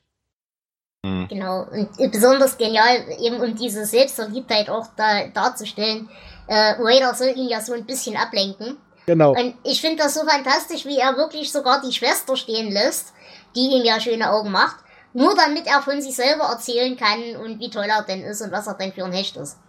Hm. 1.04 1.28
Genau. 1.28 1.64
Und 1.72 2.12
besonders 2.12 2.58
genial, 2.58 3.04
eben 3.20 3.42
um 3.42 3.56
diese 3.56 3.86
Selbstverliebtheit 3.86 4.70
auch 4.70 4.88
da 4.96 5.28
darzustellen. 5.30 6.08
Äh, 6.52 6.76
Raider 6.80 7.14
soll 7.16 7.30
ihn 7.30 7.48
ja 7.48 7.62
so 7.62 7.72
ein 7.72 7.86
bisschen 7.86 8.18
ablenken. 8.18 8.76
Genau. 9.06 9.32
Und 9.32 9.56
ich 9.64 9.80
finde 9.80 10.04
das 10.04 10.16
so 10.16 10.26
fantastisch, 10.26 10.86
wie 10.86 10.98
er 10.98 11.16
wirklich 11.16 11.50
sogar 11.50 11.82
die 11.82 11.94
Schwester 11.94 12.36
stehen 12.36 12.72
lässt, 12.74 13.14
die 13.56 13.70
ihm 13.72 13.86
ja 13.86 14.02
schöne 14.02 14.30
Augen 14.30 14.52
macht, 14.52 14.84
nur 15.14 15.34
damit 15.34 15.66
er 15.66 15.82
von 15.82 16.02
sich 16.02 16.14
selber 16.14 16.44
erzählen 16.46 16.98
kann 16.98 17.38
und 17.38 17.60
wie 17.60 17.70
toll 17.70 17.86
er 17.86 18.04
denn 18.04 18.22
ist 18.24 18.42
und 18.42 18.52
was 18.52 18.68
er 18.68 18.74
denn 18.74 18.92
für 18.92 19.06
ein 19.06 19.14
Hecht 19.14 19.38
ist. 19.38 19.60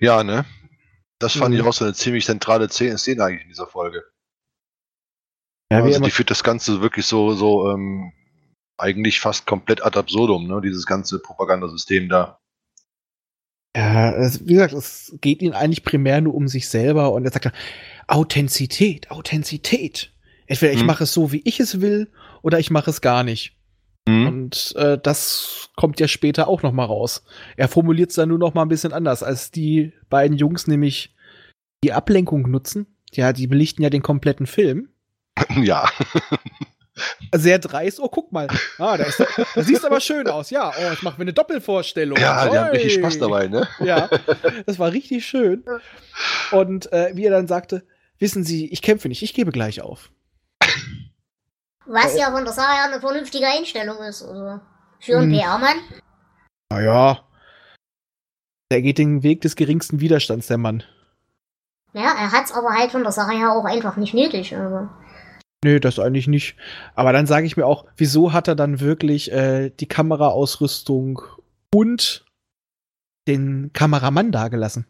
Ja, 0.00 0.24
ne? 0.24 0.46
Das 1.18 1.34
fand 1.34 1.54
Mhm. 1.54 1.60
ich 1.60 1.66
auch 1.66 1.72
so 1.74 1.84
eine 1.84 1.92
ziemlich 1.92 2.24
zentrale 2.24 2.70
Szene 2.70 3.22
eigentlich 3.22 3.42
in 3.42 3.48
dieser 3.48 3.66
Folge. 3.66 4.02
Ja, 5.70 5.84
wie 5.84 5.88
also 5.88 6.00
die 6.00 6.10
führt 6.10 6.30
das 6.30 6.42
Ganze 6.42 6.80
wirklich 6.80 7.06
so, 7.06 7.34
so 7.34 7.70
ähm, 7.70 8.12
eigentlich 8.78 9.20
fast 9.20 9.46
komplett 9.46 9.84
ad 9.84 9.98
absurdum, 9.98 10.46
ne? 10.46 10.62
Dieses 10.62 10.86
ganze 10.86 11.18
Propagandasystem 11.18 12.08
da. 12.08 12.38
Ja, 13.76 14.12
es, 14.16 14.46
wie 14.46 14.54
gesagt, 14.54 14.72
es 14.72 15.14
geht 15.20 15.42
ihm 15.42 15.52
eigentlich 15.52 15.84
primär 15.84 16.20
nur 16.20 16.34
um 16.34 16.48
sich 16.48 16.68
selber 16.68 17.12
und 17.12 17.24
er 17.24 17.32
sagt 17.32 17.44
dann, 17.44 17.52
Authentizität, 18.08 19.10
Authentizität. 19.10 20.12
Entweder 20.46 20.72
ich 20.72 20.80
Hm. 20.80 20.86
mache 20.86 21.04
es 21.04 21.12
so, 21.12 21.32
wie 21.32 21.42
ich 21.44 21.60
es 21.60 21.80
will, 21.80 22.08
oder 22.42 22.58
ich 22.58 22.70
mache 22.70 22.90
es 22.90 23.00
gar 23.00 23.22
nicht. 23.24 23.52
Hm? 24.08 24.26
Und 24.26 24.74
äh, 24.76 24.96
das 25.02 25.70
kommt 25.76 26.00
ja 26.00 26.08
später 26.08 26.48
auch 26.48 26.62
noch 26.62 26.72
mal 26.72 26.84
raus. 26.84 27.24
Er 27.56 27.68
formuliert 27.68 28.10
es 28.10 28.16
dann 28.16 28.28
nur 28.28 28.38
noch 28.38 28.54
mal 28.54 28.62
ein 28.62 28.68
bisschen 28.68 28.92
anders, 28.92 29.22
als 29.22 29.50
die 29.50 29.92
beiden 30.08 30.36
Jungs 30.36 30.66
nämlich 30.68 31.14
die 31.84 31.92
Ablenkung 31.92 32.48
nutzen. 32.50 32.86
Ja, 33.12 33.32
die 33.32 33.46
belichten 33.46 33.82
ja 33.82 33.90
den 33.90 34.02
kompletten 34.02 34.46
Film. 34.46 34.88
Ja. 35.62 35.88
Sehr 37.34 37.58
dreist. 37.58 38.00
Oh, 38.00 38.08
guck 38.08 38.32
mal. 38.32 38.46
Ah, 38.78 38.96
da, 38.96 39.04
ist, 39.04 39.20
da 39.20 39.62
siehst 39.62 39.84
aber 39.84 40.00
schön 40.00 40.28
aus. 40.28 40.50
Ja, 40.50 40.70
oh, 40.70 40.92
ich 40.92 41.02
mache 41.02 41.18
mir 41.18 41.22
eine 41.22 41.32
Doppelvorstellung. 41.32 42.18
Ja, 42.18 42.48
die 42.48 42.58
haben 42.58 42.70
richtig. 42.70 42.94
Spaß 42.94 43.18
dabei, 43.18 43.48
ne? 43.48 43.68
Ja, 43.80 44.08
das 44.66 44.78
war 44.78 44.92
richtig 44.92 45.26
schön. 45.26 45.64
Und 46.52 46.90
äh, 46.92 47.10
wie 47.14 47.24
er 47.26 47.30
dann 47.32 47.46
sagte, 47.46 47.86
wissen 48.18 48.44
Sie, 48.44 48.66
ich 48.72 48.82
kämpfe 48.82 49.08
nicht, 49.08 49.22
ich 49.22 49.34
gebe 49.34 49.52
gleich 49.52 49.82
auf. 49.82 50.10
Was 51.86 52.16
ja 52.18 52.30
von 52.32 52.44
der 52.44 52.52
Sache 52.52 52.74
her 52.74 52.84
eine 52.90 53.00
vernünftige 53.00 53.46
Einstellung 53.46 53.98
ist. 53.98 54.22
Also 54.22 54.60
für 55.00 55.18
einen 55.18 55.32
Hm. 55.32 55.38
PR-Mann. 55.38 55.76
Naja. 56.70 57.20
Der 58.72 58.82
geht 58.82 58.98
den 58.98 59.22
Weg 59.22 59.42
des 59.42 59.54
geringsten 59.54 60.00
Widerstands, 60.00 60.48
der 60.48 60.58
Mann. 60.58 60.82
Ja, 61.92 62.14
er 62.18 62.32
hat's 62.32 62.52
aber 62.52 62.70
halt 62.70 62.90
von 62.90 63.02
der 63.04 63.12
Sache 63.12 63.36
her 63.36 63.52
auch 63.52 63.64
einfach 63.64 63.96
nicht 63.96 64.14
nötig. 64.14 64.56
Also. 64.56 64.88
Nö, 65.66 65.80
das 65.80 65.98
eigentlich 65.98 66.28
nicht. 66.28 66.54
Aber 66.94 67.12
dann 67.12 67.26
sage 67.26 67.44
ich 67.44 67.56
mir 67.56 67.66
auch, 67.66 67.86
wieso 67.96 68.32
hat 68.32 68.46
er 68.46 68.54
dann 68.54 68.78
wirklich 68.78 69.32
äh, 69.32 69.70
die 69.70 69.86
Kameraausrüstung 69.86 71.20
und 71.74 72.24
den 73.26 73.72
Kameramann 73.72 74.30
dagelassen? 74.30 74.86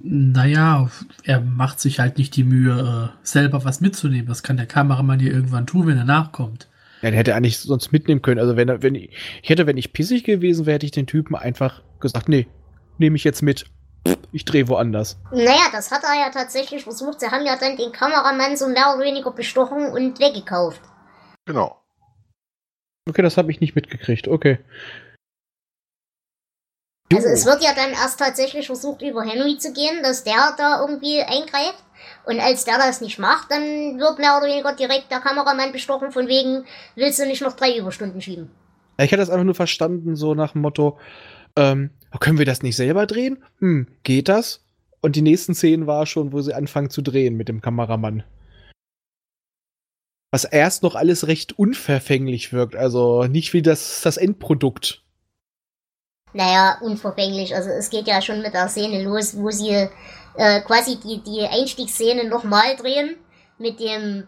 Naja, 0.00 0.88
er 1.24 1.40
macht 1.40 1.80
sich 1.80 1.98
halt 1.98 2.16
nicht 2.16 2.36
die 2.36 2.44
Mühe, 2.44 3.10
äh, 3.12 3.26
selber 3.26 3.64
was 3.64 3.80
mitzunehmen. 3.80 4.28
Das 4.28 4.44
kann 4.44 4.56
der 4.56 4.66
Kameramann 4.66 5.18
ja 5.18 5.32
irgendwann 5.32 5.66
tun, 5.66 5.88
wenn 5.88 5.98
er 5.98 6.04
nachkommt. 6.04 6.68
Ja, 7.02 7.10
der 7.10 7.18
hätte 7.18 7.34
eigentlich 7.34 7.58
sonst 7.58 7.90
mitnehmen 7.90 8.22
können. 8.22 8.38
Also 8.38 8.56
wenn 8.56 8.68
er, 8.68 8.84
wenn 8.84 8.94
ich, 8.94 9.10
ich 9.42 9.50
hätte, 9.50 9.66
wenn 9.66 9.78
ich 9.78 9.92
pissig 9.92 10.22
gewesen 10.22 10.64
wäre, 10.64 10.76
hätte 10.76 10.86
ich 10.86 10.92
den 10.92 11.08
Typen 11.08 11.34
einfach 11.34 11.82
gesagt, 11.98 12.28
nee, 12.28 12.46
nehme 12.98 13.16
ich 13.16 13.24
jetzt 13.24 13.42
mit. 13.42 13.66
Ich 14.32 14.44
drehe 14.44 14.68
woanders. 14.68 15.16
Naja, 15.32 15.68
das 15.72 15.90
hat 15.90 16.02
er 16.04 16.14
ja 16.14 16.30
tatsächlich 16.30 16.84
versucht. 16.84 17.20
Sie 17.20 17.30
haben 17.30 17.46
ja 17.46 17.56
dann 17.56 17.76
den 17.76 17.92
Kameramann 17.92 18.56
so 18.56 18.68
mehr 18.68 18.94
oder 18.94 19.04
weniger 19.04 19.30
bestochen 19.30 19.88
und 19.88 20.18
weggekauft. 20.20 20.80
Genau. 21.46 21.80
Okay, 23.08 23.22
das 23.22 23.36
habe 23.36 23.50
ich 23.50 23.60
nicht 23.60 23.74
mitgekriegt. 23.76 24.28
Okay. 24.28 24.58
Also 27.12 27.28
Jo. 27.28 27.34
es 27.34 27.46
wird 27.46 27.62
ja 27.62 27.72
dann 27.74 27.90
erst 27.90 28.18
tatsächlich 28.18 28.66
versucht, 28.66 29.00
über 29.02 29.22
Henry 29.22 29.58
zu 29.58 29.72
gehen, 29.72 30.02
dass 30.02 30.24
der 30.24 30.54
da 30.58 30.80
irgendwie 30.80 31.22
eingreift. 31.22 31.84
Und 32.24 32.40
als 32.40 32.64
der 32.64 32.78
das 32.78 33.00
nicht 33.00 33.18
macht, 33.18 33.50
dann 33.50 33.62
wird 33.98 34.18
mehr 34.18 34.36
oder 34.36 34.46
weniger 34.48 34.74
direkt 34.74 35.10
der 35.10 35.20
Kameramann 35.20 35.70
bestochen, 35.72 36.10
von 36.10 36.26
wegen, 36.26 36.64
willst 36.96 37.20
du 37.20 37.26
nicht 37.26 37.42
noch 37.42 37.54
drei 37.54 37.76
Überstunden 37.76 38.20
schieben? 38.20 38.50
Ja, 38.98 39.04
Ich 39.04 39.12
hätte 39.12 39.20
das 39.22 39.30
einfach 39.30 39.44
nur 39.44 39.54
verstanden, 39.54 40.16
so 40.16 40.34
nach 40.34 40.52
dem 40.52 40.62
Motto, 40.62 40.98
ähm, 41.56 41.90
können 42.20 42.38
wir 42.38 42.46
das 42.46 42.62
nicht 42.62 42.76
selber 42.76 43.06
drehen? 43.06 43.42
Hm, 43.58 43.88
geht 44.02 44.28
das? 44.28 44.64
Und 45.00 45.16
die 45.16 45.22
nächsten 45.22 45.54
Szenen 45.54 45.86
war 45.86 46.06
schon, 46.06 46.32
wo 46.32 46.40
sie 46.40 46.54
anfangen 46.54 46.90
zu 46.90 47.02
drehen 47.02 47.36
mit 47.36 47.48
dem 47.48 47.60
Kameramann. 47.60 48.24
Was 50.32 50.44
erst 50.44 50.82
noch 50.82 50.94
alles 50.94 51.28
recht 51.28 51.58
unverfänglich 51.58 52.52
wirkt, 52.52 52.74
also 52.74 53.24
nicht 53.24 53.52
wie 53.52 53.62
das, 53.62 54.00
das 54.02 54.16
Endprodukt. 54.16 55.02
Naja, 56.32 56.78
unverfänglich. 56.82 57.54
Also 57.54 57.70
es 57.70 57.88
geht 57.88 58.06
ja 58.08 58.20
schon 58.20 58.42
mit 58.42 58.52
der 58.52 58.68
Szene 58.68 59.02
los, 59.04 59.36
wo 59.36 59.50
sie 59.50 59.88
äh, 60.36 60.60
quasi 60.62 60.98
die, 60.98 61.22
die 61.22 61.46
Einstiegsszene 61.46 62.28
nochmal 62.28 62.76
drehen 62.76 63.16
mit 63.58 63.80
dem 63.80 64.26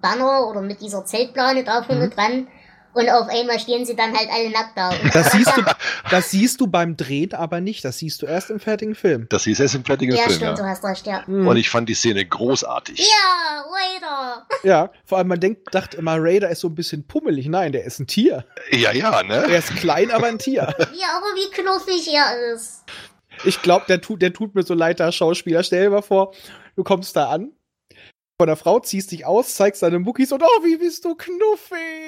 Banner 0.00 0.46
oder 0.48 0.60
mit 0.60 0.80
dieser 0.80 1.04
Zeltplane 1.04 1.64
da 1.64 1.82
vorne 1.82 2.06
Mhm. 2.06 2.10
dran. 2.10 2.48
Und 2.94 3.08
auf 3.10 3.28
einmal 3.28 3.60
stehen 3.60 3.84
sie 3.84 3.94
dann 3.94 4.16
halt 4.16 4.28
alle 4.30 4.50
nackt 4.50 4.76
da. 4.76 4.90
Das 5.12 5.32
siehst 5.32 5.56
du, 5.56 5.62
das 6.10 6.30
siehst 6.30 6.60
du 6.60 6.66
beim 6.66 6.96
Drehen 6.96 7.18
aber 7.32 7.60
nicht, 7.60 7.84
das 7.84 7.98
siehst 7.98 8.22
du 8.22 8.26
erst 8.26 8.50
im 8.50 8.60
fertigen 8.60 8.94
Film. 8.94 9.26
Das 9.28 9.44
hieß 9.44 9.60
es 9.60 9.74
im 9.74 9.84
fertigen 9.84 10.16
ja, 10.16 10.24
Film, 10.24 10.36
stimmt, 10.36 10.58
du 10.58 10.62
ja. 10.62 10.68
hast 10.68 10.84
recht, 10.84 11.06
ja. 11.06 11.26
Hm. 11.26 11.46
Und 11.46 11.56
ich 11.56 11.70
fand 11.70 11.88
die 11.88 11.94
Szene 11.94 12.24
großartig. 12.24 12.98
Ja, 12.98 13.64
weiter. 13.70 14.46
Ja, 14.62 14.90
vor 15.04 15.18
allem 15.18 15.28
man 15.28 15.40
denkt, 15.40 15.74
dachte 15.74 15.96
immer, 15.96 16.16
Raider 16.18 16.48
ist 16.48 16.60
so 16.60 16.68
ein 16.68 16.74
bisschen 16.74 17.06
pummelig. 17.06 17.46
Nein, 17.46 17.72
der 17.72 17.84
ist 17.84 17.98
ein 17.98 18.06
Tier. 18.06 18.44
Ja, 18.70 18.92
ja, 18.92 19.22
ne? 19.22 19.46
Er 19.48 19.58
ist 19.58 19.74
klein, 19.76 20.10
aber 20.10 20.26
ein 20.26 20.38
Tier. 20.38 20.74
Ja, 20.78 21.16
aber 21.16 21.26
wie 21.34 21.50
knuffig 21.50 22.12
er 22.12 22.54
ist. 22.54 22.84
Ich 23.44 23.62
glaube, 23.62 23.84
der 23.88 24.00
tut, 24.00 24.22
der 24.22 24.32
tut 24.32 24.54
mir 24.54 24.62
so 24.64 24.74
leid, 24.74 24.98
der 24.98 25.12
Schauspieler. 25.12 25.62
Stell 25.62 25.84
dir 25.84 25.90
mal 25.90 26.02
vor, 26.02 26.34
du 26.76 26.82
kommst 26.82 27.14
da 27.14 27.28
an, 27.28 27.52
von 28.40 28.46
der 28.46 28.56
Frau 28.56 28.80
ziehst 28.80 29.10
dich 29.10 29.26
aus, 29.26 29.54
zeigst 29.54 29.82
deine 29.82 29.98
Muckis 29.98 30.32
und 30.32 30.42
oh, 30.42 30.64
wie 30.64 30.76
bist 30.76 31.04
du 31.04 31.14
knuffig. 31.14 32.07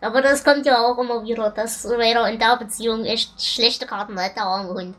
Aber 0.00 0.20
das 0.22 0.44
kommt 0.44 0.66
ja 0.66 0.78
auch 0.84 0.98
immer 0.98 1.24
wieder, 1.24 1.50
dass 1.50 1.86
Raider 1.88 2.28
in 2.30 2.38
der 2.38 2.56
Beziehung 2.58 3.04
echt 3.04 3.40
schlechte 3.42 3.86
Karten 3.86 4.18
hat, 4.20 4.36
der 4.36 4.42
arme 4.44 4.68
Hund. 4.74 4.94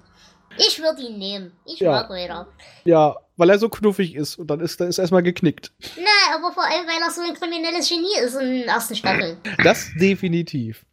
Ich 0.58 0.82
würde 0.82 1.02
ihn 1.04 1.20
nehmen. 1.20 1.52
Ich 1.66 1.80
Ja. 1.80 1.92
mag 1.92 2.10
Raider. 2.10 2.48
Ja, 2.84 3.16
weil 3.36 3.50
er 3.52 3.60
so 3.60 3.70
knuffig 3.70 4.16
ist 4.16 4.38
und 4.40 4.48
dann 4.48 4.60
ist 4.60 4.82
er 4.82 4.88
ist 4.88 4.98
erstmal 4.98 5.22
geknickt. 5.22 5.72
Na, 5.98 6.36
aber 6.36 6.52
vor 6.52 6.64
allem, 6.64 6.88
weil 6.88 7.00
er 7.02 7.12
so 7.12 7.22
ein 7.22 7.36
kriminelles 7.36 7.88
Genie 7.88 8.18
ist 8.24 8.34
in 8.34 8.48
den 8.48 8.68
ersten 8.68 8.96
Staffeln. 8.96 9.38
Das 9.64 9.92
definitiv. 10.00 10.84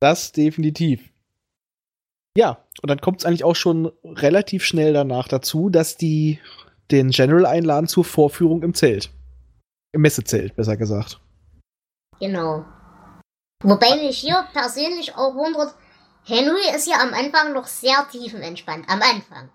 Das 0.00 0.32
definitiv. 0.32 1.10
Ja, 2.36 2.64
und 2.82 2.90
dann 2.90 3.00
kommt 3.00 3.20
es 3.20 3.26
eigentlich 3.26 3.44
auch 3.44 3.54
schon 3.56 3.92
relativ 4.02 4.64
schnell 4.64 4.92
danach 4.94 5.28
dazu, 5.28 5.68
dass 5.68 5.96
die 5.96 6.40
den 6.90 7.10
General 7.10 7.46
einladen 7.46 7.86
zur 7.86 8.04
Vorführung 8.04 8.62
im 8.62 8.74
Zelt. 8.74 9.10
Im 9.92 10.00
Messezelt, 10.00 10.56
besser 10.56 10.76
gesagt. 10.76 11.20
Genau. 12.20 12.64
Wobei 13.62 13.96
mich 13.96 14.18
hier 14.18 14.46
persönlich 14.52 15.14
auch 15.16 15.34
wundert, 15.34 15.74
Henry 16.24 16.74
ist 16.74 16.86
ja 16.86 17.00
am 17.00 17.14
Anfang 17.14 17.52
noch 17.52 17.66
sehr 17.66 18.06
tiefenentspannt. 18.10 18.88
Am 18.88 19.00
Anfang. 19.00 19.50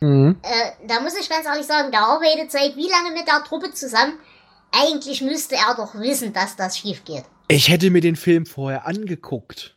Mhm. 0.00 0.38
Äh, 0.42 0.86
da 0.86 1.00
muss 1.00 1.18
ich 1.18 1.28
ganz 1.28 1.46
ehrlich 1.46 1.66
sagen, 1.66 1.90
der 1.90 2.02
arbeitet 2.02 2.52
seit 2.52 2.76
wie 2.76 2.88
lange 2.88 3.12
mit 3.12 3.26
der 3.26 3.42
Truppe 3.44 3.72
zusammen? 3.72 4.18
Eigentlich 4.70 5.22
müsste 5.22 5.56
er 5.56 5.74
doch 5.76 5.94
wissen, 5.94 6.32
dass 6.32 6.56
das 6.56 6.78
schief 6.78 7.04
geht. 7.04 7.24
Ich 7.48 7.68
hätte 7.68 7.90
mir 7.90 8.00
den 8.00 8.16
Film 8.16 8.46
vorher 8.46 8.86
angeguckt. 8.86 9.76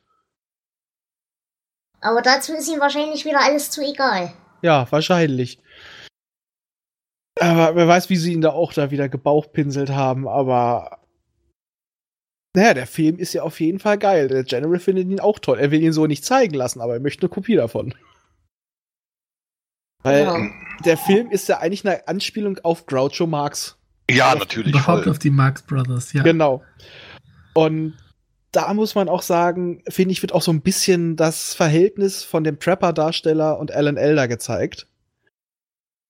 Aber 2.02 2.22
dazu 2.22 2.54
ist 2.54 2.68
ihm 2.68 2.80
wahrscheinlich 2.80 3.26
wieder 3.26 3.42
alles 3.42 3.70
zu 3.72 3.82
egal. 3.82 4.34
Ja, 4.62 4.86
wahrscheinlich. 4.92 5.60
Aber 7.40 7.76
wer 7.76 7.88
weiß, 7.88 8.10
wie 8.10 8.18
sie 8.18 8.34
ihn 8.34 8.42
da 8.42 8.52
auch 8.52 8.74
da 8.74 8.92
wieder 8.92 9.08
gebauchpinselt 9.08 9.90
haben, 9.90 10.28
aber 10.28 11.01
Naja, 12.54 12.74
der 12.74 12.88
Film 12.88 13.18
ist 13.18 13.34
ja 13.34 13.44
auf 13.44 13.60
jeden 13.62 13.80
Fall 13.80 13.98
geil. 13.98 14.28
Der 14.28 14.44
General 14.44 14.80
findet 14.80 15.08
ihn 15.08 15.20
auch 15.22 15.40
toll. 15.40 15.60
Er 15.60 15.72
will 15.72 15.82
ihn 15.82 15.94
so 15.94 16.06
nicht 16.06 16.26
zeigen 16.26 16.54
lassen, 16.54 16.82
aber 16.82 16.94
er 16.96 17.00
möchte 17.00 17.22
eine 17.24 17.30
Kopie 17.30 17.56
davon. 17.56 17.94
Weil 20.04 20.24
Ja. 20.24 20.50
der 20.84 20.98
Film 20.98 21.30
ist 21.32 21.48
ja 21.48 21.60
eigentlich 21.60 21.86
eine 21.86 22.08
Anspielung 22.08 22.58
auf 22.64 22.86
Groucho 22.88 23.28
Marx. 23.28 23.78
Ja, 24.10 24.36
natürlich. 24.36 24.74
Überhaupt 24.74 25.04
Voll. 25.04 25.12
auf 25.12 25.20
die 25.20 25.30
Marx 25.30 25.62
Brothers, 25.62 26.12
ja. 26.14 26.24
Genau. 26.24 26.64
Und 27.54 27.98
da 28.52 28.74
muss 28.74 28.96
man 28.96 29.08
auch 29.08 29.22
sagen, 29.22 29.82
finde 29.88 30.12
ich, 30.12 30.22
wird 30.22 30.34
auch 30.34 30.42
so 30.42 30.52
ein 30.52 30.62
bisschen 30.62 31.16
das 31.16 31.54
Verhältnis 31.54 32.24
von 32.24 32.44
dem 32.44 32.60
Trapper-Darsteller 32.60 33.58
und 33.60 33.72
Alan 33.72 33.96
Elder 33.96 34.28
gezeigt. 34.28 34.88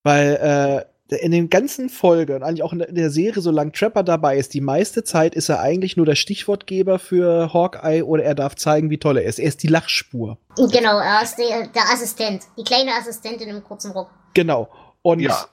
Weil 0.03 0.35
äh, 0.41 0.90
in 1.19 1.31
den 1.31 1.49
ganzen 1.49 1.89
Folgen 1.89 2.35
und 2.35 2.43
eigentlich 2.43 2.63
auch 2.63 2.71
in 2.73 2.79
der, 2.89 3.09
Serie, 3.09 3.41
solange 3.41 3.73
Trapper 3.73 4.03
dabei 4.03 4.37
ist, 4.37 4.53
die 4.53 4.61
meiste 4.61 5.03
Zeit 5.03 5.35
ist 5.35 5.49
er 5.49 5.59
eigentlich 5.59 5.97
nur 5.97 6.05
der 6.05 6.15
Stichwortgeber 6.15 6.99
für 6.99 7.53
Hawkeye 7.53 8.03
oder 8.03 8.23
er 8.23 8.35
darf 8.35 8.55
zeigen, 8.55 8.89
wie 8.89 8.97
toll 8.97 9.17
er 9.17 9.23
ist. 9.23 9.39
Er 9.39 9.47
ist 9.47 9.61
die 9.63 9.67
Lachspur. 9.67 10.37
Genau, 10.55 10.99
er 10.99 11.21
ist 11.21 11.35
der, 11.35 11.67
der 11.67 11.83
Assistent. 11.91 12.43
Die 12.57 12.63
kleine 12.63 12.91
Assistentin 12.93 13.49
im 13.49 13.63
kurzen 13.63 13.91
Rock. 13.91 14.09
Genau. 14.33 14.69
Und 15.01 15.19
Ja. 15.19 15.47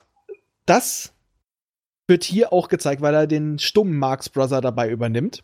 das 0.65 1.11
wird 2.07 2.23
hier 2.23 2.53
auch 2.53 2.69
gezeigt, 2.69 3.01
weil 3.01 3.13
er 3.13 3.27
den 3.27 3.59
stummen 3.59 3.97
Marx 3.97 4.29
Brother 4.29 4.61
dabei 4.61 4.89
übernimmt. 4.89 5.43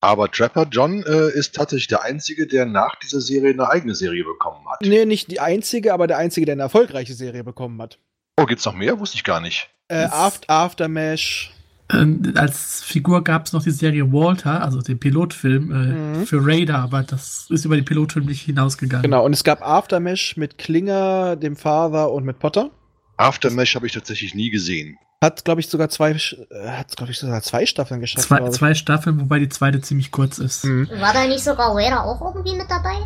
Aber 0.00 0.28
Trapper 0.30 0.66
John 0.68 1.04
äh, 1.04 1.30
ist 1.30 1.54
tatsächlich 1.54 1.86
der 1.86 2.02
Einzige, 2.02 2.48
der 2.48 2.66
nach 2.66 2.96
dieser 2.98 3.20
Serie 3.20 3.52
eine 3.52 3.68
eigene 3.68 3.94
Serie 3.94 4.24
bekommen 4.24 4.66
hat. 4.68 4.80
Nee, 4.82 5.04
nicht 5.04 5.30
die 5.30 5.38
einzige, 5.38 5.92
aber 5.94 6.08
der 6.08 6.18
einzige, 6.18 6.46
der 6.46 6.54
eine 6.54 6.62
erfolgreiche 6.62 7.14
Serie 7.14 7.44
bekommen 7.44 7.80
hat. 7.80 8.00
Oh, 8.38 8.46
gibt's 8.46 8.64
noch 8.64 8.74
mehr? 8.74 8.98
Wusste 8.98 9.16
ich 9.16 9.24
gar 9.24 9.40
nicht. 9.40 9.68
Äh, 9.88 10.04
After, 10.04 10.50
Aftermash. 10.50 11.52
Ähm, 11.92 12.32
als 12.36 12.82
Figur 12.82 13.22
gab 13.22 13.46
es 13.46 13.52
noch 13.52 13.62
die 13.62 13.70
Serie 13.70 14.10
Walter, 14.12 14.62
also 14.62 14.80
den 14.80 14.98
Pilotfilm 14.98 15.70
äh, 15.70 15.74
Mhm. 16.18 16.26
für 16.26 16.38
Raider, 16.44 16.78
aber 16.78 17.02
das 17.02 17.46
ist 17.50 17.64
über 17.66 17.74
den 17.76 17.84
Pilotfilm 17.84 18.24
nicht 18.24 18.42
hinausgegangen. 18.42 19.02
Genau, 19.02 19.24
und 19.24 19.34
es 19.34 19.44
gab 19.44 19.60
Aftermash 19.60 20.36
mit 20.38 20.56
Klinger, 20.56 21.36
dem 21.36 21.56
Father 21.56 22.10
und 22.10 22.24
mit 22.24 22.38
Potter. 22.38 22.70
Aftermash 23.18 23.74
habe 23.74 23.86
ich 23.86 23.92
tatsächlich 23.92 24.34
nie 24.34 24.48
gesehen. 24.50 24.96
Hat, 25.22 25.44
glaube 25.44 25.60
ich, 25.60 25.68
sogar 25.68 25.88
zwei, 25.90 26.12
äh, 26.12 26.68
hat, 26.68 26.96
glaube 26.96 27.12
ich, 27.12 27.18
sogar 27.18 27.42
zwei 27.42 27.66
Staffeln 27.66 28.00
geschafft. 28.00 28.26
Zwei, 28.26 28.48
zwei 28.48 28.74
Staffeln, 28.74 29.20
wobei 29.20 29.38
die 29.38 29.48
zweite 29.50 29.80
ziemlich 29.82 30.10
kurz 30.10 30.38
ist. 30.38 30.64
Mhm. 30.64 30.88
War 30.98 31.12
da 31.12 31.26
nicht 31.26 31.44
sogar 31.44 31.74
Raider 31.76 32.02
auch 32.04 32.20
irgendwie 32.34 32.56
mit 32.56 32.70
dabei? 32.70 32.96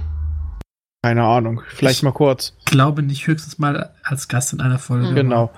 Keine 1.06 1.22
Ahnung, 1.22 1.62
vielleicht 1.68 1.98
Ich- 1.98 2.02
mal 2.02 2.10
kurz. 2.12 2.52
Glaube 2.64 3.00
nicht 3.00 3.28
höchstens 3.28 3.58
mal 3.58 3.94
als 4.02 4.26
Gast 4.26 4.52
in 4.52 4.60
einer 4.60 4.80
Folge. 4.80 5.06
Mhm. 5.12 5.14
Genau. 5.14 5.52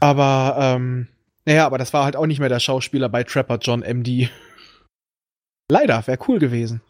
Aber, 0.00 0.56
ähm, 0.58 1.06
naja, 1.44 1.64
aber 1.64 1.78
das 1.78 1.92
war 1.92 2.04
halt 2.04 2.16
auch 2.16 2.26
nicht 2.26 2.40
mehr 2.40 2.48
der 2.48 2.58
Schauspieler 2.58 3.08
bei 3.08 3.22
Trapper 3.22 3.58
John 3.62 3.82
MD. 3.84 4.30
Leider, 5.70 6.04
wäre 6.08 6.18
cool 6.26 6.40
gewesen. 6.40 6.80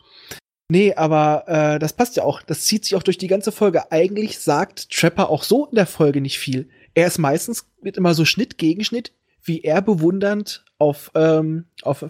Nee, 0.70 0.94
aber 0.94 1.44
äh, 1.46 1.78
das 1.78 1.92
passt 1.92 2.16
ja 2.16 2.22
auch. 2.22 2.40
Das 2.40 2.62
zieht 2.64 2.84
sich 2.84 2.94
auch 2.94 3.02
durch 3.02 3.18
die 3.18 3.26
ganze 3.26 3.52
Folge. 3.52 3.92
Eigentlich 3.92 4.38
sagt 4.38 4.90
Trapper 4.90 5.28
auch 5.28 5.42
so 5.42 5.66
in 5.66 5.74
der 5.76 5.86
Folge 5.86 6.22
nicht 6.22 6.38
viel. 6.38 6.70
Er 6.94 7.06
ist 7.06 7.18
meistens, 7.18 7.66
wird 7.82 7.98
immer 7.98 8.14
so 8.14 8.24
Schnitt 8.24 8.56
gegen 8.56 8.82
Schnitt, 8.82 9.12
wie 9.42 9.60
er 9.60 9.82
bewundernd 9.82 10.64
auf, 10.78 11.10
ähm, 11.14 11.66
auf 11.82 12.02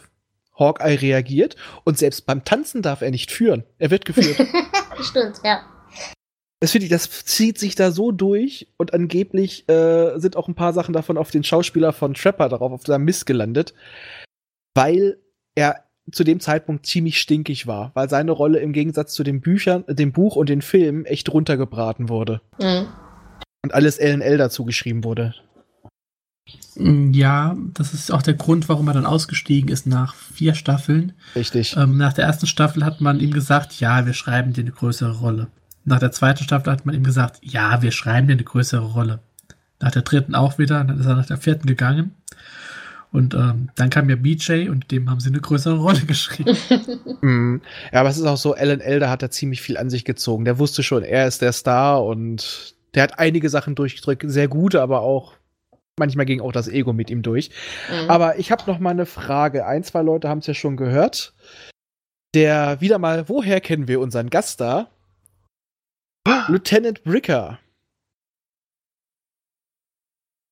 Hawkeye 0.56 0.94
reagiert. 1.00 1.56
Und 1.82 1.98
selbst 1.98 2.26
beim 2.26 2.44
Tanzen 2.44 2.80
darf 2.80 3.02
er 3.02 3.10
nicht 3.10 3.32
führen. 3.32 3.64
Er 3.78 3.90
wird 3.90 4.04
geführt. 4.04 4.36
Stimmt, 5.00 5.40
ja. 5.44 5.62
Das 6.60 6.70
finde 6.70 6.86
ich, 6.86 6.90
das 6.90 7.10
zieht 7.26 7.58
sich 7.58 7.74
da 7.74 7.90
so 7.90 8.10
durch 8.10 8.68
und 8.78 8.94
angeblich 8.94 9.68
äh, 9.68 10.18
sind 10.18 10.36
auch 10.36 10.48
ein 10.48 10.54
paar 10.54 10.72
Sachen 10.72 10.94
davon 10.94 11.18
auf 11.18 11.30
den 11.30 11.44
Schauspieler 11.44 11.92
von 11.92 12.14
Trapper 12.14 12.48
darauf, 12.48 12.72
auf 12.72 12.82
seinem 12.86 13.04
Mist 13.04 13.26
gelandet, 13.26 13.74
weil 14.74 15.18
er 15.54 15.84
zu 16.10 16.24
dem 16.24 16.40
Zeitpunkt 16.40 16.86
ziemlich 16.86 17.20
stinkig 17.20 17.66
war, 17.66 17.90
weil 17.94 18.08
seine 18.08 18.32
Rolle 18.32 18.60
im 18.60 18.72
Gegensatz 18.72 19.14
zu 19.14 19.24
den 19.24 19.40
Büchern, 19.40 19.84
dem 19.88 20.12
Buch 20.12 20.36
und 20.36 20.48
den 20.48 20.62
Filmen 20.62 21.04
echt 21.06 21.32
runtergebraten 21.32 22.08
wurde 22.08 22.40
Mhm. 22.58 22.86
und 23.62 23.74
alles 23.74 23.98
LNL 23.98 24.36
dazu 24.38 24.64
geschrieben 24.64 25.04
wurde. 25.04 25.34
Mm, 26.76 27.12
Ja, 27.12 27.56
das 27.74 27.94
ist 27.94 28.10
auch 28.12 28.22
der 28.22 28.34
Grund, 28.34 28.68
warum 28.68 28.88
er 28.88 28.94
dann 28.94 29.06
ausgestiegen 29.06 29.70
ist 29.70 29.86
nach 29.86 30.14
vier 30.14 30.54
Staffeln. 30.54 31.12
Richtig. 31.34 31.76
Ähm, 31.76 31.96
nach 31.96 32.12
der 32.12 32.24
ersten 32.24 32.46
Staffel 32.46 32.84
hat 32.84 33.00
man 33.00 33.20
ihm 33.20 33.32
gesagt, 33.32 33.80
ja, 33.80 34.06
wir 34.06 34.12
schreiben 34.12 34.52
dir 34.52 34.62
eine 34.62 34.70
größere 34.72 35.18
Rolle. 35.18 35.48
Nach 35.84 35.98
der 35.98 36.12
zweiten 36.12 36.42
Staffel 36.44 36.72
hat 36.72 36.86
man 36.86 36.94
ihm 36.94 37.04
gesagt, 37.04 37.38
ja, 37.42 37.82
wir 37.82 37.90
schreiben 37.92 38.26
dir 38.26 38.32
eine 38.34 38.44
größere 38.44 38.84
Rolle. 38.92 39.20
Nach 39.80 39.90
der 39.90 40.02
dritten 40.02 40.34
auch 40.34 40.58
wieder, 40.58 40.82
dann 40.82 40.98
ist 40.98 41.06
er 41.06 41.16
nach 41.16 41.26
der 41.26 41.36
vierten 41.36 41.66
gegangen. 41.66 42.14
Und 43.12 43.34
ähm, 43.34 43.70
dann 43.76 43.90
kam 43.90 44.10
ja 44.10 44.16
BJ 44.16 44.68
und 44.70 44.90
dem 44.90 45.08
haben 45.08 45.20
sie 45.20 45.28
eine 45.28 45.40
größere 45.40 45.76
Rolle 45.76 46.00
geschrieben. 46.06 46.56
Mhm. 47.20 47.62
Ja, 47.92 48.00
aber 48.00 48.10
es 48.10 48.18
ist 48.18 48.24
auch 48.26 48.36
so, 48.36 48.54
Alan 48.54 48.80
Elder 48.80 49.08
hat 49.08 49.22
da 49.22 49.30
ziemlich 49.30 49.62
viel 49.62 49.78
an 49.78 49.88
sich 49.88 50.04
gezogen. 50.04 50.44
Der 50.44 50.58
wusste 50.58 50.82
schon, 50.82 51.02
er 51.02 51.26
ist 51.26 51.40
der 51.40 51.52
Star 51.52 52.04
und 52.04 52.74
der 52.94 53.02
hat 53.04 53.18
einige 53.18 53.48
Sachen 53.48 53.74
durchgedrückt, 53.74 54.24
sehr 54.26 54.48
gute, 54.48 54.82
aber 54.82 55.00
auch 55.00 55.32
manchmal 55.98 56.26
ging 56.26 56.40
auch 56.40 56.52
das 56.52 56.68
Ego 56.68 56.92
mit 56.92 57.10
ihm 57.10 57.22
durch. 57.22 57.50
Mhm. 57.90 58.10
Aber 58.10 58.38
ich 58.38 58.50
habe 58.50 58.64
noch 58.66 58.78
mal 58.78 58.90
eine 58.90 59.06
Frage. 59.06 59.66
Ein, 59.66 59.84
zwei 59.84 60.02
Leute 60.02 60.28
haben 60.28 60.38
es 60.38 60.46
ja 60.46 60.54
schon 60.54 60.76
gehört. 60.76 61.34
Der 62.34 62.80
wieder 62.80 62.98
mal, 62.98 63.28
woher 63.28 63.60
kennen 63.60 63.86
wir 63.86 64.00
unseren 64.00 64.30
Gast 64.30 64.60
da? 64.60 64.90
Lieutenant 66.48 67.04
Bricker. 67.04 67.58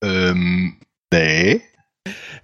Ähm, 0.02 0.80
nee. 1.12 1.62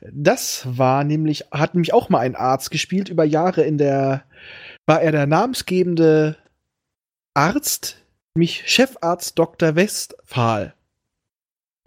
Das 0.01 0.67
war 0.67 1.05
nämlich, 1.05 1.47
hat 1.51 1.75
nämlich 1.75 1.93
auch 1.93 2.09
mal 2.09 2.21
ein 2.21 2.37
Arzt 2.37 2.71
gespielt. 2.71 3.09
Über 3.09 3.25
Jahre 3.25 3.63
in 3.63 3.79
der, 3.79 4.25
war 4.87 5.03
er 5.03 5.13
der 5.13 5.27
namensgebende 5.27 6.37
Arzt, 7.35 8.05
nämlich 8.35 8.65
Chefarzt 8.67 9.39
Dr. 9.39 9.75
Westphal. 9.77 10.75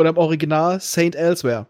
Und 0.02 0.08
im 0.08 0.18
Original 0.18 0.80
Saint 0.80 1.16
Elsewhere. 1.16 1.68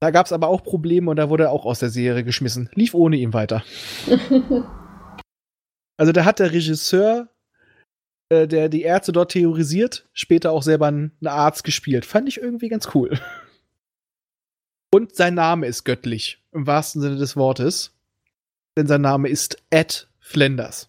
Da 0.00 0.10
gab 0.10 0.26
es 0.26 0.32
aber 0.32 0.48
auch 0.48 0.64
Probleme 0.64 1.08
und 1.10 1.16
da 1.16 1.30
wurde 1.30 1.44
er 1.44 1.52
auch 1.52 1.64
aus 1.64 1.78
der 1.78 1.90
Serie 1.90 2.24
geschmissen. 2.24 2.68
Lief 2.74 2.92
ohne 2.92 3.16
ihn 3.16 3.32
weiter. 3.32 3.62
Also 5.98 6.10
da 6.10 6.24
hat 6.24 6.40
der 6.40 6.50
Regisseur, 6.50 7.28
äh, 8.28 8.48
der 8.48 8.68
die 8.68 8.82
Ärzte 8.82 9.12
dort 9.12 9.30
theorisiert, 9.30 10.08
später 10.12 10.50
auch 10.50 10.64
selber 10.64 10.88
einen 10.88 11.12
einen 11.20 11.28
Arzt 11.28 11.62
gespielt. 11.62 12.04
Fand 12.04 12.26
ich 12.28 12.38
irgendwie 12.38 12.68
ganz 12.68 12.88
cool. 12.94 13.20
Und 14.92 15.14
sein 15.14 15.34
Name 15.34 15.66
ist 15.66 15.84
göttlich, 15.84 16.42
im 16.50 16.66
wahrsten 16.66 17.00
Sinne 17.00 17.16
des 17.16 17.36
Wortes. 17.36 17.94
Denn 18.76 18.88
sein 18.88 19.02
Name 19.02 19.28
ist 19.28 19.62
Ed 19.70 20.08
Flanders. 20.18 20.88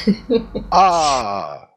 Ah. 0.70 1.68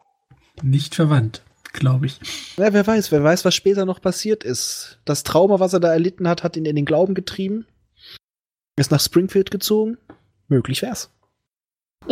Nicht 0.61 0.95
verwandt, 0.95 1.43
glaube 1.73 2.05
ich. 2.05 2.19
Ja, 2.57 2.71
wer 2.71 2.85
weiß, 2.87 3.11
wer 3.11 3.23
weiß, 3.23 3.43
was 3.43 3.53
später 3.55 3.85
noch 3.85 4.01
passiert 4.01 4.43
ist. 4.43 4.99
Das 5.05 5.23
Trauma, 5.23 5.59
was 5.59 5.73
er 5.73 5.79
da 5.79 5.91
erlitten 5.91 6.27
hat, 6.27 6.43
hat 6.43 6.55
ihn 6.55 6.65
in 6.65 6.75
den 6.75 6.85
Glauben 6.85 7.13
getrieben. 7.15 7.67
Ist 8.77 8.91
nach 8.91 9.01
Springfield 9.01 9.51
gezogen. 9.51 9.97
Möglich 10.47 10.81
wär's. 10.81 11.09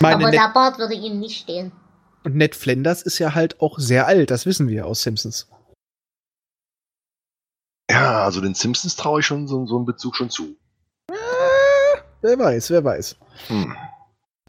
Meine 0.00 0.16
Aber 0.16 0.30
Ned, 0.30 0.34
der 0.34 0.50
Bart 0.52 0.78
würde 0.78 0.94
ihm 0.94 1.18
nicht 1.18 1.40
stehen. 1.40 1.72
und 2.24 2.34
Ned 2.36 2.54
Flanders 2.54 3.02
ist 3.02 3.18
ja 3.18 3.34
halt 3.34 3.60
auch 3.60 3.78
sehr 3.78 4.06
alt, 4.06 4.30
das 4.30 4.44
wissen 4.46 4.68
wir 4.68 4.86
aus 4.86 5.02
Simpsons. 5.02 5.48
Ja, 7.90 8.24
also 8.24 8.40
den 8.40 8.54
Simpsons 8.54 8.96
traue 8.96 9.20
ich 9.20 9.26
schon 9.26 9.48
so, 9.48 9.66
so 9.66 9.76
einen 9.76 9.86
Bezug 9.86 10.14
schon 10.16 10.30
zu. 10.30 10.56
Wer 12.20 12.38
weiß, 12.38 12.70
wer 12.70 12.84
weiß. 12.84 13.16
Hm. 13.46 13.74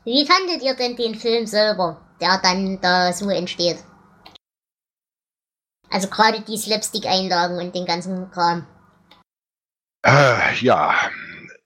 Wie 0.04 0.26
fandet 0.26 0.62
ihr 0.63 0.76
denn 0.76 0.96
den 0.96 1.15
Film 1.15 1.46
selber, 1.46 2.02
der 2.20 2.39
dann 2.42 2.82
da 2.82 3.13
so 3.13 3.30
entsteht? 3.30 3.78
Also 5.89 6.08
gerade 6.08 6.41
die 6.41 6.58
Slapstick-Einlagen 6.58 7.58
und 7.58 7.73
den 7.73 7.86
ganzen 7.86 8.30
Kram. 8.32 8.67
Äh, 10.04 10.56
ja, 10.60 10.93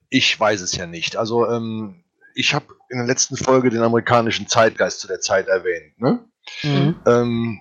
ich 0.09 0.39
weiß 0.39 0.61
es 0.61 0.75
ja 0.75 0.85
nicht. 0.85 1.17
Also, 1.17 1.49
ähm, 1.49 2.03
ich 2.35 2.53
habe 2.53 2.65
in 2.89 2.97
der 2.97 3.07
letzten 3.07 3.37
Folge 3.37 3.69
den 3.69 3.83
amerikanischen 3.83 4.47
Zeitgeist 4.47 5.01
zu 5.01 5.07
der 5.07 5.19
Zeit 5.19 5.47
erwähnt. 5.47 5.99
Ne? 5.99 6.25
Mhm. 6.63 6.99
Ähm, 7.05 7.59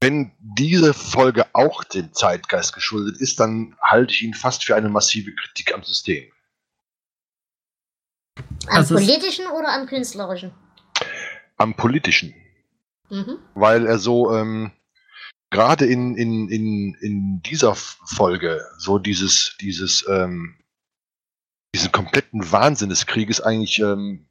wenn 0.00 0.32
diese 0.38 0.92
Folge 0.92 1.46
auch 1.54 1.84
dem 1.84 2.12
Zeitgeist 2.12 2.74
geschuldet 2.74 3.20
ist, 3.20 3.40
dann 3.40 3.76
halte 3.80 4.12
ich 4.12 4.22
ihn 4.22 4.34
fast 4.34 4.64
für 4.64 4.76
eine 4.76 4.90
massive 4.90 5.34
Kritik 5.34 5.74
am 5.74 5.82
System. 5.82 6.30
Am 8.66 8.76
Also 8.76 8.94
politischen 8.94 9.46
oder 9.46 9.72
am 9.72 9.86
künstlerischen? 9.86 10.52
Am 11.56 11.74
politischen. 11.74 12.34
Mhm. 13.08 13.38
weil 13.54 13.86
er 13.86 13.98
so 13.98 14.34
ähm, 14.34 14.72
gerade 15.56 15.86
in, 15.86 16.14
in, 16.16 16.50
in, 16.50 16.94
in 17.00 17.40
dieser 17.40 17.74
Folge 17.74 18.60
so 18.76 18.98
dieses, 18.98 19.56
dieses, 19.58 20.06
ähm, 20.06 20.58
diesen 21.74 21.92
kompletten 21.92 22.52
Wahnsinn 22.52 22.90
des 22.90 23.06
Krieges 23.06 23.40
eigentlich 23.40 23.78
ähm, 23.78 24.26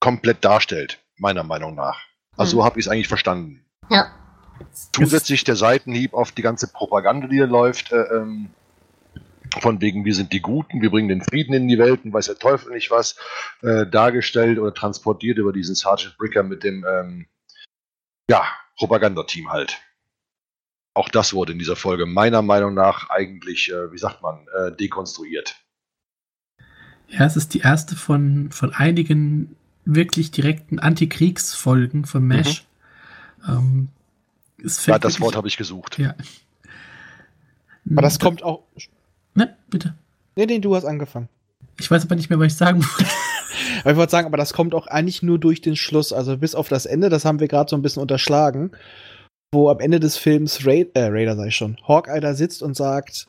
komplett 0.00 0.42
darstellt, 0.42 0.98
meiner 1.18 1.42
Meinung 1.42 1.74
nach. 1.74 2.00
Also 2.38 2.52
so 2.52 2.60
Mhm. 2.60 2.64
habe 2.64 2.80
ich 2.80 2.86
es 2.86 2.90
eigentlich 2.90 3.08
verstanden. 3.08 3.66
Ja. 3.90 4.10
Zusätzlich 4.94 5.44
der 5.44 5.56
Seitenhieb 5.56 6.14
auf 6.14 6.32
die 6.32 6.40
ganze 6.40 6.68
Propaganda, 6.68 7.26
die 7.26 7.36
hier 7.36 7.46
läuft, 7.46 7.92
äh, 7.92 7.96
ähm, 8.14 8.48
von 9.60 9.82
wegen, 9.82 10.06
wir 10.06 10.14
sind 10.14 10.32
die 10.32 10.40
Guten, 10.40 10.80
wir 10.80 10.90
bringen 10.90 11.10
den 11.10 11.22
Frieden 11.22 11.52
in 11.52 11.68
die 11.68 11.78
Welt 11.78 12.02
und 12.06 12.14
weiß 12.14 12.26
der 12.26 12.38
Teufel 12.38 12.72
nicht 12.72 12.90
was, 12.90 13.16
äh, 13.60 13.86
dargestellt 13.86 14.58
oder 14.58 14.72
transportiert 14.72 15.36
über 15.36 15.52
diesen 15.52 15.74
Sergeant 15.74 16.16
Bricker 16.16 16.42
mit 16.42 16.64
dem, 16.64 16.86
ähm, 16.88 17.26
ja, 18.30 18.46
Propagandateam 18.76 19.50
halt. 19.50 19.80
Auch 20.94 21.08
das 21.08 21.32
wurde 21.32 21.52
in 21.52 21.58
dieser 21.58 21.76
Folge 21.76 22.06
meiner 22.06 22.42
Meinung 22.42 22.74
nach 22.74 23.08
eigentlich, 23.10 23.70
äh, 23.70 23.92
wie 23.92 23.98
sagt 23.98 24.22
man, 24.22 24.46
äh, 24.58 24.72
dekonstruiert. 24.72 25.56
Ja, 27.08 27.26
es 27.26 27.36
ist 27.36 27.54
die 27.54 27.60
erste 27.60 27.96
von, 27.96 28.50
von 28.52 28.72
einigen 28.72 29.56
wirklich 29.84 30.30
direkten 30.30 30.78
Antikriegsfolgen 30.78 32.04
von 32.04 32.26
Mesh. 32.26 32.66
Mhm. 33.46 33.48
Ähm, 33.48 33.88
ja, 34.86 34.98
das 34.98 35.20
Wort 35.20 35.34
habe 35.34 35.48
ich 35.48 35.56
gesucht. 35.56 35.98
Ja. 35.98 36.14
Aber 37.90 38.02
das 38.02 38.18
kommt 38.18 38.42
auch. 38.42 38.62
Ne, 39.34 39.56
bitte. 39.68 39.94
Nee, 40.36 40.46
nee, 40.46 40.60
du 40.60 40.74
hast 40.76 40.84
angefangen. 40.84 41.28
Ich 41.80 41.90
weiß 41.90 42.04
aber 42.04 42.14
nicht 42.14 42.30
mehr, 42.30 42.38
was 42.38 42.52
ich 42.52 42.56
sagen 42.56 42.84
wollte. 42.84 43.10
Aber 43.82 43.92
ich 43.92 43.96
wollte 43.96 44.10
sagen, 44.10 44.26
aber 44.26 44.36
das 44.36 44.52
kommt 44.52 44.74
auch 44.74 44.86
eigentlich 44.86 45.22
nur 45.22 45.38
durch 45.38 45.60
den 45.60 45.76
Schluss. 45.76 46.12
Also 46.12 46.36
bis 46.36 46.54
auf 46.54 46.68
das 46.68 46.86
Ende, 46.86 47.08
das 47.08 47.24
haben 47.24 47.40
wir 47.40 47.48
gerade 47.48 47.70
so 47.70 47.76
ein 47.76 47.82
bisschen 47.82 48.02
unterschlagen. 48.02 48.72
Wo 49.54 49.68
am 49.68 49.80
Ende 49.80 50.00
des 50.00 50.16
Films 50.16 50.66
Ra 50.66 50.72
äh, 50.72 50.88
Raider 50.94 51.36
sei 51.36 51.48
ich 51.48 51.56
schon, 51.56 51.76
Hawkeye 51.86 52.20
da 52.20 52.34
sitzt 52.34 52.62
und 52.62 52.74
sagt, 52.74 53.26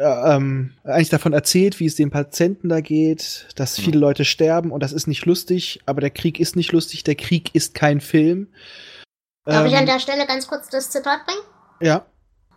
äh, 0.00 0.04
ähm, 0.04 0.74
eigentlich 0.84 1.08
davon 1.08 1.32
erzählt, 1.32 1.80
wie 1.80 1.86
es 1.86 1.96
den 1.96 2.10
Patienten 2.10 2.68
da 2.68 2.80
geht, 2.80 3.48
dass 3.56 3.78
mhm. 3.78 3.82
viele 3.82 3.98
Leute 3.98 4.24
sterben 4.24 4.70
und 4.70 4.82
das 4.82 4.92
ist 4.92 5.06
nicht 5.06 5.26
lustig, 5.26 5.80
aber 5.86 6.00
der 6.00 6.10
Krieg 6.10 6.38
ist 6.38 6.56
nicht 6.56 6.72
lustig, 6.72 7.04
der 7.04 7.16
Krieg 7.16 7.54
ist 7.54 7.74
kein 7.74 8.00
Film. 8.00 8.48
Darf 9.44 9.64
ähm, 9.64 9.72
ich 9.72 9.76
an 9.76 9.86
der 9.86 9.98
Stelle 9.98 10.26
ganz 10.26 10.46
kurz 10.46 10.68
das 10.68 10.90
Zitat 10.90 11.26
bringen? 11.26 11.40
Ja. 11.80 12.06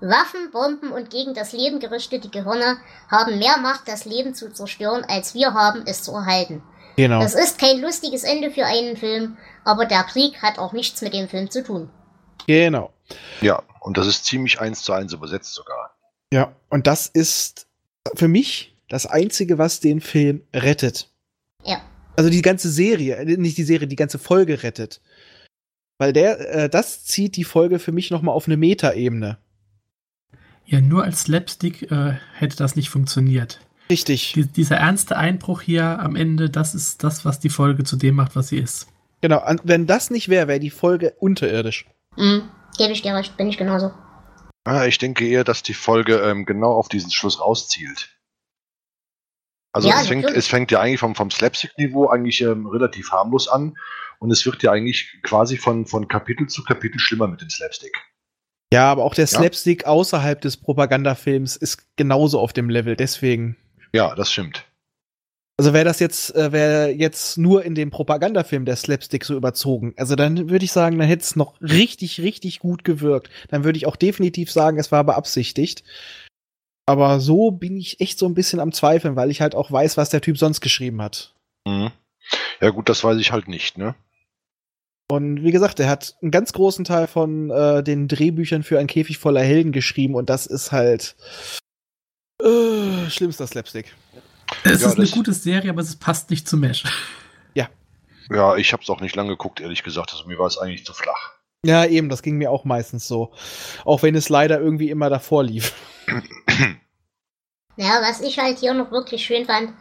Waffen, 0.02 0.52
Bomben 0.52 0.92
und 0.92 1.10
gegen 1.10 1.34
das 1.34 1.54
Leben 1.54 1.80
gerichtete 1.80 2.30
Gehirne 2.30 2.78
haben 3.10 3.38
mehr 3.38 3.58
Macht, 3.58 3.88
das 3.88 4.06
Leben 4.06 4.34
zu 4.34 4.52
zerstören, 4.52 5.06
als 5.08 5.34
wir 5.34 5.54
haben, 5.54 5.84
es 5.86 6.04
zu 6.04 6.12
erhalten. 6.12 6.64
Genau. 6.98 7.22
Das 7.22 7.36
ist 7.36 7.60
kein 7.60 7.80
lustiges 7.80 8.24
Ende 8.24 8.52
für 8.52 8.66
einen 8.66 8.98
Film, 8.98 9.38
aber 9.64 9.86
der 9.86 10.04
Krieg 10.04 10.42
hat 10.42 10.58
auch 10.58 10.74
nichts 10.74 11.02
mit 11.02 11.14
dem 11.14 11.30
Film 11.30 11.50
zu 11.50 11.64
tun. 11.64 11.90
Genau. 12.48 12.92
Ja, 13.42 13.62
und 13.80 13.98
das 13.98 14.08
ist 14.08 14.26
ziemlich 14.26 14.60
eins 14.60 14.82
zu 14.84 14.94
eins 14.94 15.14
übersetzt 15.14 15.54
sogar. 15.54 15.96
Ja, 16.34 16.56
und 16.70 16.88
das 16.88 17.08
ist 17.08 17.68
für 18.16 18.28
mich 18.28 18.76
das 18.90 19.06
Einzige, 19.06 19.58
was 19.58 19.80
den 19.80 20.02
Film 20.02 20.44
rettet. 20.54 21.10
Ja. 21.64 21.82
Also 22.16 22.30
die 22.30 22.42
ganze 22.42 22.70
Serie, 22.70 23.16
äh, 23.16 23.38
nicht 23.38 23.58
die 23.58 23.64
Serie, 23.64 23.88
die 23.88 23.96
ganze 23.96 24.20
Folge 24.20 24.64
rettet. 24.64 25.02
Weil 25.98 26.14
der, 26.14 26.40
äh, 26.40 26.70
das 26.70 27.06
zieht 27.06 27.36
die 27.36 27.44
Folge 27.44 27.80
für 27.80 27.92
mich 27.92 28.10
nochmal 28.10 28.36
auf 28.36 28.48
eine 28.48 28.58
Metaebene. 28.58 29.38
Ja, 30.72 30.80
nur 30.80 31.04
als 31.04 31.24
Slapstick 31.24 31.92
äh, 31.92 32.14
hätte 32.34 32.56
das 32.56 32.78
nicht 32.78 32.90
funktioniert. 32.90 33.60
Richtig. 33.90 34.32
Die, 34.32 34.46
dieser 34.46 34.78
ernste 34.78 35.18
Einbruch 35.18 35.60
hier 35.60 36.00
am 36.00 36.16
Ende, 36.16 36.50
das 36.50 36.74
ist 36.74 37.04
das, 37.04 37.26
was 37.26 37.42
die 37.42 37.50
Folge 37.50 37.84
zu 37.84 37.98
dem 37.98 38.16
macht, 38.16 38.38
was 38.38 38.48
sie 38.48 38.58
ist. 38.58 38.88
Genau, 39.20 39.44
wenn 39.64 39.86
das 39.86 40.12
nicht 40.12 40.30
wäre, 40.30 40.48
wäre 40.48 40.62
die 40.62 40.70
Folge 40.70 41.14
unterirdisch. 41.20 41.88
Mhm, 42.16 42.44
gebe 42.78 42.94
ich 42.94 43.02
dir 43.02 43.14
recht, 43.14 43.36
bin 43.36 43.50
ich 43.50 43.58
genauso. 43.58 43.92
Ah, 44.64 44.86
ich 44.86 44.98
denke 44.98 45.28
eher, 45.28 45.44
dass 45.44 45.62
die 45.62 45.74
Folge 45.74 46.20
ähm, 46.20 46.46
genau 46.46 46.72
auf 46.72 46.88
diesen 46.88 47.12
Schluss 47.12 47.42
rauszielt. 47.42 48.18
Also 49.74 49.90
ja, 49.90 50.00
es, 50.00 50.08
fängt, 50.08 50.30
es 50.30 50.48
fängt 50.48 50.72
ja 50.72 50.80
eigentlich 50.80 51.02
vom, 51.02 51.16
vom 51.16 51.32
Slapstick-Niveau 51.32 52.08
eigentlich 52.08 52.40
ähm, 52.40 52.66
relativ 52.66 53.12
harmlos 53.12 53.50
an 53.50 53.76
und 54.20 54.32
es 54.32 54.46
wird 54.46 54.64
ja 54.64 54.72
eigentlich 54.72 55.20
quasi 55.22 55.58
von, 55.58 55.86
von 55.86 56.08
Kapitel 56.08 56.48
zu 56.48 56.64
Kapitel 56.64 56.98
schlimmer 56.98 57.28
mit 57.28 57.42
dem 57.42 57.50
Slapstick. 57.50 57.98
Ja, 58.74 58.90
aber 58.90 59.04
auch 59.04 59.14
der 59.14 59.28
Slapstick 59.28 59.84
ja. 59.84 59.88
außerhalb 59.88 60.40
des 60.40 60.58
Propagandafilms 60.58 61.58
ist 61.58 61.86
genauso 61.98 62.40
auf 62.40 62.54
dem 62.54 62.70
Level, 62.70 62.96
deswegen. 62.96 63.58
Ja, 63.94 64.16
das 64.16 64.32
stimmt. 64.32 64.66
Also 65.58 65.74
wäre 65.74 65.86
das 65.86 66.00
jetzt, 66.00 66.34
äh, 66.36 66.52
wäre 66.52 66.90
jetzt 66.90 67.38
nur 67.38 67.64
in 67.64 67.76
dem 67.76 67.92
Propagandafilm 67.92 68.66
der 68.66 68.78
Slapstick 68.78 69.26
so 69.26 69.36
überzogen. 69.36 69.94
Also 69.98 70.16
dann 70.16 70.50
würde 70.50 70.66
ich 70.66 70.72
sagen, 70.72 70.98
dann 70.98 71.08
hätte 71.08 71.24
es 71.24 71.36
noch 71.36 71.60
richtig, 71.62 72.22
richtig 72.22 72.60
gut 72.60 72.84
gewirkt. 72.84 73.30
Dann 73.50 73.64
würde 73.64 73.78
ich 73.78 73.86
auch 73.86 73.96
definitiv 73.96 74.52
sagen, 74.52 74.80
es 74.80 74.92
war 74.92 75.04
beabsichtigt. 75.04 75.84
Aber 76.88 77.20
so 77.20 77.52
bin 77.52 77.78
ich 77.78 78.00
echt 78.00 78.18
so 78.18 78.26
ein 78.26 78.34
bisschen 78.34 78.60
am 78.60 78.72
Zweifeln, 78.72 79.16
weil 79.16 79.30
ich 79.30 79.42
halt 79.42 79.54
auch 79.54 79.72
weiß, 79.72 79.98
was 79.98 80.10
der 80.10 80.22
Typ 80.22 80.38
sonst 80.38 80.62
geschrieben 80.62 81.02
hat. 81.02 81.36
Mhm. 81.68 81.92
Ja 82.60 82.70
gut, 82.70 82.90
das 82.90 83.04
weiß 83.04 83.20
ich 83.20 83.32
halt 83.32 83.48
nicht, 83.48 83.78
ne? 83.78 83.96
Und 85.12 85.44
wie 85.44 85.52
gesagt, 85.52 85.78
er 85.82 85.90
hat 85.90 86.16
einen 86.22 86.32
ganz 86.32 86.54
großen 86.54 86.86
Teil 86.86 87.06
von 87.06 87.50
äh, 87.50 87.84
den 87.84 88.08
Drehbüchern 88.08 88.64
für 88.64 88.80
ein 88.80 88.88
Käfig 88.88 89.18
voller 89.18 89.42
Helden 89.42 89.74
geschrieben 89.74 90.16
und 90.16 90.30
das 90.30 90.46
ist 90.46 90.72
halt 90.72 91.18
äh, 92.42 93.10
schlimmster 93.10 93.46
Slapstick. 93.46 93.94
Es 94.64 94.82
ja, 94.82 94.88
ist 94.88 94.98
eine 94.98 95.10
gute 95.10 95.34
Serie, 95.34 95.70
aber 95.72 95.82
es 95.82 95.98
passt 95.98 96.30
nicht 96.30 96.48
zu 96.48 96.56
Mesh. 96.56 96.86
Ja. 97.54 97.68
Ja, 98.30 98.56
ich 98.56 98.72
habe 98.72 98.84
es 98.84 98.90
auch 98.90 99.02
nicht 99.02 99.18
lange 99.18 99.32
geguckt, 99.32 99.60
ehrlich 99.60 99.84
gesagt. 99.84 100.14
Also 100.14 100.26
mir 100.28 100.40
war 100.40 100.48
es 100.48 100.58
eigentlich 100.58 100.86
zu 100.86 100.94
flach. 100.94 101.34
Ja, 101.66 101.84
eben, 101.84 102.08
das 102.08 102.22
ging 102.22 102.38
mir 102.38 102.50
auch 102.50 102.64
meistens 102.64 103.06
so. 103.06 103.34
Auch 103.84 104.04
wenn 104.04 104.16
es 104.16 104.30
leider 104.30 104.62
irgendwie 104.62 104.92
immer 104.92 105.10
davor 105.10 105.44
lief. 105.44 105.74
Ja, 107.76 108.02
was 108.02 108.22
ich 108.22 108.40
halt 108.40 108.60
hier 108.60 108.74
noch 108.74 108.92
wirklich 108.92 109.26
schön 109.26 109.46
fand, 109.46 109.74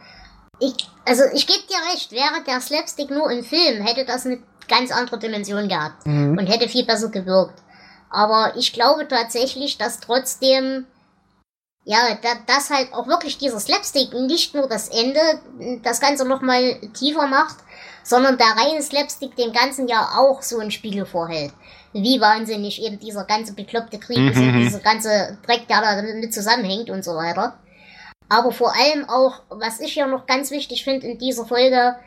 ich, 0.59 0.73
also 1.05 1.23
ich 1.33 1.47
gebe 1.47 1.59
dir 1.69 1.93
recht, 1.93 2.11
wäre 2.11 2.43
der 2.45 2.59
Slapstick 2.59 3.09
nur 3.09 3.31
im 3.31 3.43
Film, 3.43 3.85
hätte 3.85 4.05
das 4.05 4.25
eine 4.25 4.39
ganz 4.71 4.91
andere 4.91 5.19
Dimension 5.19 5.67
gehabt 5.67 6.05
mhm. 6.07 6.37
und 6.37 6.47
hätte 6.47 6.69
viel 6.69 6.85
besser 6.85 7.09
gewirkt. 7.09 7.59
Aber 8.09 8.53
ich 8.57 8.73
glaube 8.73 9.07
tatsächlich, 9.07 9.77
dass 9.77 9.99
trotzdem, 9.99 10.85
ja, 11.85 12.17
da, 12.21 12.29
das 12.47 12.69
halt 12.69 12.93
auch 12.93 13.07
wirklich 13.07 13.37
dieser 13.37 13.59
Slapstick 13.59 14.13
nicht 14.13 14.55
nur 14.55 14.67
das 14.67 14.89
Ende, 14.89 15.19
das 15.83 15.99
Ganze 16.01 16.27
nochmal 16.27 16.79
tiefer 16.93 17.27
macht, 17.27 17.57
sondern 18.03 18.37
der 18.37 18.47
reine 18.47 18.81
Slapstick 18.81 19.35
dem 19.35 19.53
Ganzen 19.53 19.87
ja 19.87 20.09
auch 20.17 20.41
so 20.41 20.59
ein 20.59 20.71
Spiegel 20.71 21.05
vorhält. 21.05 21.53
Wie 21.93 22.21
wahnsinnig 22.21 22.81
eben 22.81 22.99
dieser 22.99 23.25
ganze 23.25 23.53
bekloppte 23.53 23.99
Krieg 23.99 24.17
mhm. 24.17 24.29
ist 24.29 24.37
und 24.37 24.59
dieser 24.59 24.79
ganze 24.79 25.37
Dreck, 25.45 25.67
der 25.67 25.81
da 25.81 26.01
damit 26.01 26.33
zusammenhängt 26.33 26.89
und 26.89 27.03
so 27.03 27.15
weiter. 27.15 27.59
Aber 28.29 28.53
vor 28.53 28.73
allem 28.73 29.09
auch, 29.09 29.41
was 29.49 29.81
ich 29.81 29.95
ja 29.95 30.07
noch 30.07 30.25
ganz 30.25 30.51
wichtig 30.51 30.85
finde 30.85 31.07
in 31.07 31.17
dieser 31.17 31.45
Folge, 31.45 31.97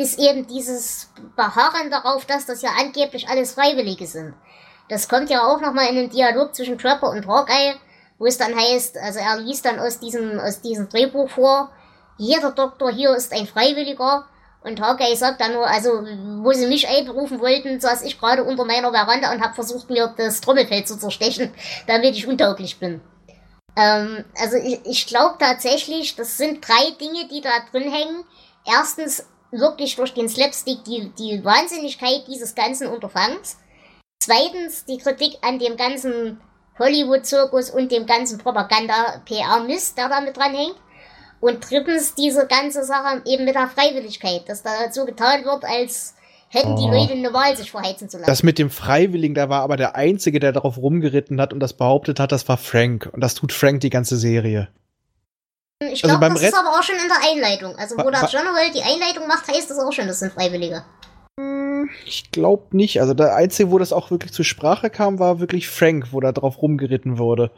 ist 0.00 0.18
eben 0.18 0.46
dieses 0.46 1.10
Beharren 1.36 1.90
darauf, 1.90 2.24
dass 2.24 2.46
das 2.46 2.62
ja 2.62 2.70
angeblich 2.78 3.28
alles 3.28 3.52
Freiwillige 3.52 4.06
sind. 4.06 4.34
Das 4.88 5.08
kommt 5.08 5.28
ja 5.30 5.46
auch 5.46 5.60
nochmal 5.60 5.88
in 5.88 5.96
den 5.96 6.10
Dialog 6.10 6.54
zwischen 6.54 6.78
Trapper 6.78 7.10
und 7.10 7.26
Hawkeye, 7.26 7.74
wo 8.18 8.26
es 8.26 8.38
dann 8.38 8.56
heißt, 8.56 8.96
also 8.98 9.18
er 9.18 9.38
liest 9.40 9.66
dann 9.66 9.78
aus 9.78 10.00
diesem, 10.00 10.40
aus 10.40 10.62
diesem 10.62 10.88
Drehbuch 10.88 11.28
vor, 11.28 11.70
jeder 12.16 12.52
Doktor 12.52 12.90
hier 12.90 13.14
ist 13.14 13.32
ein 13.32 13.46
Freiwilliger. 13.46 14.26
Und 14.62 14.80
Hawkeye 14.80 15.14
sagt 15.16 15.40
dann 15.40 15.54
nur, 15.54 15.66
also, 15.66 15.90
wo 16.42 16.52
sie 16.52 16.66
mich 16.66 16.86
einberufen 16.86 17.40
wollten, 17.40 17.80
saß 17.80 18.02
ich 18.02 18.18
gerade 18.18 18.44
unter 18.44 18.66
meiner 18.66 18.90
Veranda 18.90 19.32
und 19.32 19.42
habe 19.42 19.54
versucht, 19.54 19.88
mir 19.88 20.14
das 20.18 20.42
Trommelfeld 20.42 20.86
zu 20.86 20.98
zerstechen, 20.98 21.52
damit 21.86 22.14
ich 22.14 22.26
untauglich 22.26 22.78
bin. 22.78 23.00
Ähm, 23.76 24.24
also 24.38 24.56
ich, 24.56 24.80
ich 24.84 25.06
glaube 25.06 25.36
tatsächlich, 25.38 26.16
das 26.16 26.36
sind 26.36 26.66
drei 26.66 26.90
Dinge, 27.00 27.26
die 27.28 27.40
da 27.40 27.50
drin 27.70 27.90
hängen. 27.90 28.24
Erstens 28.66 29.24
wirklich 29.50 29.96
durch 29.96 30.14
den 30.14 30.28
Slapstick 30.28 30.84
die, 30.84 31.10
die 31.18 31.44
Wahnsinnigkeit 31.44 32.24
dieses 32.28 32.54
ganzen 32.54 32.86
Unterfangs. 32.86 33.58
Zweitens 34.20 34.84
die 34.84 34.98
Kritik 34.98 35.38
an 35.42 35.58
dem 35.58 35.76
ganzen 35.76 36.40
Hollywood-Zirkus 36.78 37.70
und 37.70 37.90
dem 37.90 38.06
ganzen 38.06 38.38
Propaganda-PR-Mist, 38.38 39.98
der 39.98 40.08
da 40.08 40.20
mit 40.20 40.36
dran 40.36 40.54
hängt. 40.54 40.76
Und 41.40 41.70
drittens 41.70 42.14
diese 42.14 42.46
ganze 42.46 42.84
Sache 42.84 43.22
eben 43.26 43.44
mit 43.44 43.54
der 43.54 43.68
Freiwilligkeit, 43.68 44.42
dass 44.46 44.62
da 44.62 44.92
so 44.92 45.06
getan 45.06 45.44
wird, 45.44 45.64
als 45.64 46.14
hätten 46.48 46.76
die 46.76 46.82
oh. 46.82 46.90
Leute 46.90 47.14
eine 47.14 47.32
Wahl, 47.32 47.56
sich 47.56 47.70
verheizen 47.70 48.08
zu 48.08 48.18
lassen. 48.18 48.30
Das 48.30 48.42
mit 48.42 48.58
dem 48.58 48.70
Freiwilligen, 48.70 49.34
da 49.34 49.48
war 49.48 49.62
aber 49.62 49.76
der 49.76 49.96
Einzige, 49.96 50.40
der 50.40 50.52
darauf 50.52 50.76
rumgeritten 50.76 51.40
hat 51.40 51.52
und 51.52 51.60
das 51.60 51.72
behauptet 51.72 52.20
hat, 52.20 52.32
das 52.32 52.46
war 52.48 52.58
Frank. 52.58 53.08
Und 53.12 53.22
das 53.22 53.34
tut 53.34 53.52
Frank 53.52 53.80
die 53.80 53.90
ganze 53.90 54.16
Serie. 54.16 54.68
Ich 55.82 56.02
glaube, 56.02 56.26
also 56.26 56.34
das 56.34 56.42
Rest 56.42 56.54
ist 56.54 56.58
aber 56.58 56.78
auch 56.78 56.82
schon 56.82 56.96
in 56.96 57.08
der 57.08 57.30
Einleitung. 57.30 57.74
Also 57.76 57.96
wo 57.96 58.10
der 58.10 58.28
General 58.30 58.70
die 58.74 58.82
Einleitung 58.82 59.26
macht, 59.26 59.48
heißt 59.48 59.70
das 59.70 59.78
auch 59.78 59.92
schon, 59.92 60.06
das 60.06 60.20
sind 60.20 60.32
Freiwillige. 60.32 60.84
Hm, 61.38 61.88
ich 62.04 62.30
glaube 62.30 62.76
nicht. 62.76 63.00
Also 63.00 63.14
der 63.14 63.34
Einzige, 63.34 63.70
wo 63.70 63.78
das 63.78 63.92
auch 63.92 64.10
wirklich 64.10 64.32
zur 64.32 64.44
Sprache 64.44 64.90
kam, 64.90 65.18
war 65.18 65.40
wirklich 65.40 65.68
Frank, 65.68 66.08
wo 66.12 66.20
da 66.20 66.32
drauf 66.32 66.60
rumgeritten 66.60 67.18
wurde. 67.18 67.50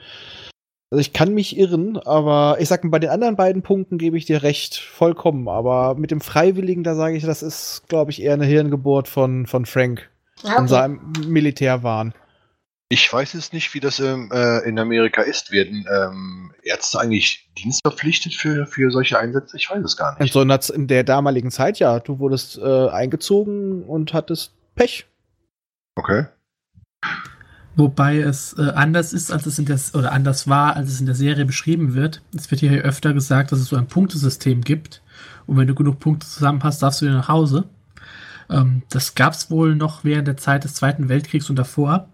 Also 0.92 1.00
ich 1.00 1.12
kann 1.12 1.34
mich 1.34 1.58
irren, 1.58 1.96
aber 1.96 2.58
ich 2.60 2.68
sag 2.68 2.84
mal, 2.84 2.90
bei 2.90 2.98
den 3.00 3.10
anderen 3.10 3.34
beiden 3.34 3.62
Punkten 3.62 3.98
gebe 3.98 4.18
ich 4.18 4.26
dir 4.26 4.42
recht, 4.42 4.76
vollkommen. 4.76 5.48
Aber 5.48 5.96
mit 5.96 6.10
dem 6.12 6.20
Freiwilligen, 6.20 6.84
da 6.84 6.94
sage 6.94 7.16
ich, 7.16 7.24
das 7.24 7.42
ist, 7.42 7.88
glaube 7.88 8.12
ich, 8.12 8.22
eher 8.22 8.34
eine 8.34 8.44
Hirngeburt 8.44 9.08
von, 9.08 9.46
von 9.46 9.66
Frank. 9.66 10.10
Okay. 10.44 10.54
Von 10.54 10.68
seinem 10.68 11.12
Militärwahn. 11.26 12.14
Ich 12.92 13.10
weiß 13.10 13.32
jetzt 13.32 13.54
nicht, 13.54 13.72
wie 13.72 13.80
das 13.80 14.00
ähm, 14.00 14.30
äh, 14.34 14.68
in 14.68 14.78
Amerika 14.78 15.22
ist. 15.22 15.50
Werden 15.50 15.86
ähm, 15.90 16.52
Ärzte 16.62 17.00
eigentlich 17.00 17.48
dienstverpflichtet 17.56 18.34
für, 18.34 18.66
für 18.66 18.90
solche 18.90 19.18
Einsätze? 19.18 19.56
Ich 19.56 19.70
weiß 19.70 19.82
es 19.82 19.96
gar 19.96 20.12
nicht. 20.20 20.36
In, 20.36 20.60
so 20.60 20.72
in 20.74 20.88
der 20.88 21.02
damaligen 21.02 21.50
Zeit, 21.50 21.78
ja. 21.78 22.00
Du 22.00 22.18
wurdest 22.18 22.58
äh, 22.58 22.88
eingezogen 22.88 23.82
und 23.84 24.12
hattest 24.12 24.52
Pech. 24.74 25.06
Okay. 25.94 26.26
Wobei 27.76 28.18
es 28.18 28.58
äh, 28.58 28.72
anders 28.74 29.14
ist, 29.14 29.32
als 29.32 29.46
es 29.46 29.58
in 29.58 29.64
der 29.64 29.80
oder 29.94 30.12
anders 30.12 30.46
war, 30.46 30.76
als 30.76 30.90
es 30.90 31.00
in 31.00 31.06
der 31.06 31.14
Serie 31.14 31.46
beschrieben 31.46 31.94
wird. 31.94 32.20
Es 32.36 32.50
wird 32.50 32.60
hier 32.60 32.72
öfter 32.82 33.14
gesagt, 33.14 33.52
dass 33.52 33.60
es 33.60 33.68
so 33.68 33.76
ein 33.76 33.86
Punktesystem 33.86 34.60
gibt. 34.60 35.00
Und 35.46 35.56
wenn 35.56 35.66
du 35.66 35.74
genug 35.74 35.98
Punkte 35.98 36.26
zusammen 36.26 36.62
hast, 36.62 36.82
darfst 36.82 37.00
du 37.00 37.06
wieder 37.06 37.16
nach 37.16 37.28
Hause. 37.28 37.64
Ähm, 38.50 38.82
das 38.90 39.14
gab 39.14 39.32
es 39.32 39.50
wohl 39.50 39.76
noch 39.76 40.04
während 40.04 40.28
der 40.28 40.36
Zeit 40.36 40.64
des 40.64 40.74
Zweiten 40.74 41.08
Weltkriegs 41.08 41.48
und 41.48 41.56
davor. 41.56 42.10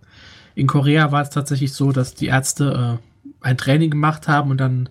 In 0.59 0.66
Korea 0.66 1.12
war 1.12 1.23
es 1.23 1.31
tatsächlich 1.31 1.73
so, 1.73 1.92
dass 1.92 2.14
die 2.14 2.27
Ärzte 2.27 2.99
äh, 3.01 3.47
ein 3.47 3.57
Training 3.57 3.90
gemacht 3.90 4.27
haben 4.27 4.51
und 4.51 4.59
dann 4.59 4.88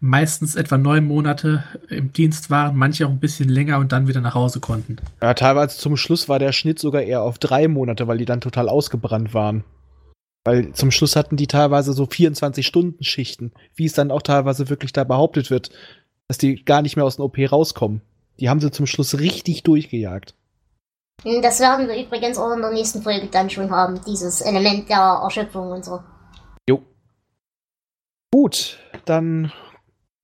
meistens 0.00 0.56
etwa 0.56 0.78
neun 0.78 1.04
Monate 1.04 1.64
im 1.90 2.14
Dienst 2.14 2.48
waren, 2.48 2.76
manche 2.76 3.06
auch 3.06 3.10
ein 3.10 3.20
bisschen 3.20 3.50
länger 3.50 3.78
und 3.78 3.92
dann 3.92 4.08
wieder 4.08 4.22
nach 4.22 4.34
Hause 4.34 4.60
konnten. 4.60 4.96
Ja, 5.20 5.34
teilweise 5.34 5.76
zum 5.76 5.98
Schluss 5.98 6.30
war 6.30 6.38
der 6.38 6.52
Schnitt 6.52 6.78
sogar 6.78 7.02
eher 7.02 7.20
auf 7.20 7.36
drei 7.36 7.68
Monate, 7.68 8.08
weil 8.08 8.16
die 8.16 8.24
dann 8.24 8.40
total 8.40 8.70
ausgebrannt 8.70 9.34
waren. 9.34 9.64
Weil 10.46 10.72
zum 10.72 10.90
Schluss 10.90 11.14
hatten 11.14 11.36
die 11.36 11.46
teilweise 11.46 11.92
so 11.92 12.04
24-Stunden-Schichten, 12.04 13.52
wie 13.74 13.84
es 13.84 13.92
dann 13.92 14.10
auch 14.10 14.22
teilweise 14.22 14.70
wirklich 14.70 14.94
da 14.94 15.04
behauptet 15.04 15.50
wird, 15.50 15.72
dass 16.26 16.38
die 16.38 16.64
gar 16.64 16.80
nicht 16.80 16.96
mehr 16.96 17.04
aus 17.04 17.16
dem 17.16 17.26
OP 17.26 17.36
rauskommen. 17.52 18.00
Die 18.40 18.48
haben 18.48 18.60
sie 18.60 18.70
zum 18.70 18.86
Schluss 18.86 19.18
richtig 19.18 19.62
durchgejagt. 19.62 20.34
Hm, 21.22 21.42
das 21.42 21.60
werden 21.60 21.88
wir 21.88 21.96
übrigens 22.04 22.38
auch 22.38 22.52
in 22.54 22.60
der 22.60 22.72
nächsten 22.72 23.02
Folge 23.02 23.26
dann 23.28 23.50
schon 23.50 23.70
haben, 23.70 24.00
dieses 24.06 24.40
Element 24.40 24.88
der 24.88 25.20
Erschöpfung 25.22 25.70
und 25.72 25.84
so. 25.84 26.00
Jo. 26.68 26.82
Gut, 28.32 28.78
dann 29.06 29.52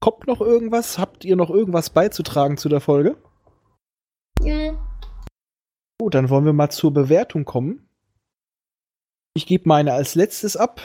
kommt 0.00 0.26
noch 0.26 0.40
irgendwas? 0.40 0.98
Habt 0.98 1.24
ihr 1.24 1.36
noch 1.36 1.50
irgendwas 1.50 1.90
beizutragen 1.90 2.56
zu 2.56 2.68
der 2.68 2.80
Folge? 2.80 3.16
Nö. 4.40 4.72
Gut, 6.00 6.14
dann 6.14 6.28
wollen 6.30 6.44
wir 6.44 6.52
mal 6.52 6.70
zur 6.70 6.92
Bewertung 6.92 7.44
kommen. 7.44 7.88
Ich 9.34 9.46
gebe 9.46 9.68
meine 9.68 9.92
als 9.94 10.14
letztes 10.14 10.56
ab. 10.56 10.80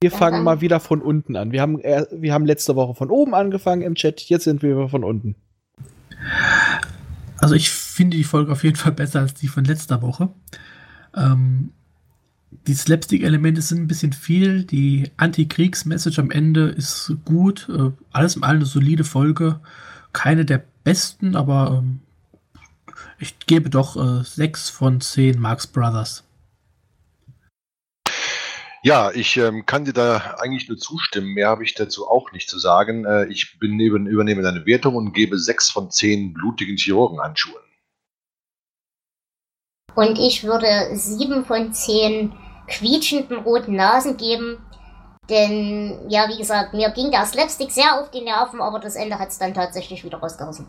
Wir 0.00 0.10
Ja, 0.10 0.16
fangen 0.16 0.36
dann. 0.38 0.44
mal 0.44 0.60
wieder 0.60 0.80
von 0.80 1.02
unten 1.02 1.36
an. 1.36 1.52
Wir 1.52 1.60
haben, 1.60 1.78
er- 1.80 2.08
wir 2.10 2.32
haben 2.32 2.46
letzte 2.46 2.76
Woche 2.76 2.94
von 2.94 3.10
oben 3.10 3.34
angefangen 3.34 3.82
im 3.82 3.94
Chat, 3.94 4.20
jetzt 4.22 4.44
sind 4.44 4.62
wir 4.62 4.88
von 4.88 5.04
unten. 5.04 5.36
Also 7.52 7.60
ich 7.60 7.70
finde 7.70 8.16
die 8.16 8.24
Folge 8.24 8.50
auf 8.50 8.64
jeden 8.64 8.76
Fall 8.76 8.92
besser 8.92 9.20
als 9.20 9.34
die 9.34 9.46
von 9.46 9.64
letzter 9.64 10.00
Woche. 10.00 10.30
Ähm, 11.14 11.68
die 12.66 12.72
Slapstick-Elemente 12.72 13.60
sind 13.60 13.82
ein 13.82 13.88
bisschen 13.88 14.14
viel. 14.14 14.64
Die 14.64 15.10
Anti-Kriegs-Message 15.18 16.18
am 16.18 16.30
Ende 16.30 16.68
ist 16.68 17.12
gut. 17.26 17.68
Äh, 17.68 17.90
alles 18.10 18.36
in 18.36 18.42
allem 18.42 18.60
eine 18.60 18.64
solide 18.64 19.04
Folge. 19.04 19.60
Keine 20.14 20.46
der 20.46 20.64
besten, 20.82 21.36
aber 21.36 21.82
ähm, 21.82 22.00
ich 23.18 23.38
gebe 23.40 23.68
doch 23.68 23.98
äh, 23.98 24.24
6 24.24 24.70
von 24.70 25.02
10 25.02 25.38
Marx 25.38 25.66
Brothers. 25.66 26.24
Ja, 28.84 29.12
ich 29.12 29.36
ähm, 29.36 29.64
kann 29.64 29.84
dir 29.84 29.92
da 29.92 30.34
eigentlich 30.40 30.68
nur 30.68 30.76
zustimmen. 30.76 31.34
Mehr 31.34 31.48
habe 31.48 31.62
ich 31.62 31.74
dazu 31.74 32.08
auch 32.08 32.32
nicht 32.32 32.50
zu 32.50 32.58
sagen. 32.58 33.04
Äh, 33.04 33.26
ich 33.26 33.60
bin 33.60 33.76
neben, 33.76 34.08
übernehme 34.08 34.42
deine 34.42 34.66
Wertung 34.66 34.96
und 34.96 35.12
gebe 35.12 35.38
6 35.38 35.70
von 35.70 35.90
10 35.90 36.34
blutigen 36.34 36.76
Chirurgenhandschuhen. 36.76 37.62
Und 39.94 40.18
ich 40.18 40.42
würde 40.42 40.96
sieben 40.96 41.44
von 41.44 41.72
zehn 41.72 42.32
quietschenden 42.66 43.38
roten 43.38 43.76
Nasen 43.76 44.16
geben. 44.16 44.58
Denn, 45.28 46.08
ja, 46.08 46.28
wie 46.28 46.38
gesagt, 46.38 46.74
mir 46.74 46.90
ging 46.90 47.12
der 47.12 47.24
Slapstick 47.24 47.70
sehr 47.70 48.00
auf 48.00 48.10
die 48.10 48.22
Nerven, 48.22 48.60
aber 48.60 48.80
das 48.80 48.96
Ende 48.96 49.18
hat 49.18 49.28
es 49.28 49.38
dann 49.38 49.54
tatsächlich 49.54 50.02
wieder 50.02 50.18
rausgerissen. 50.18 50.66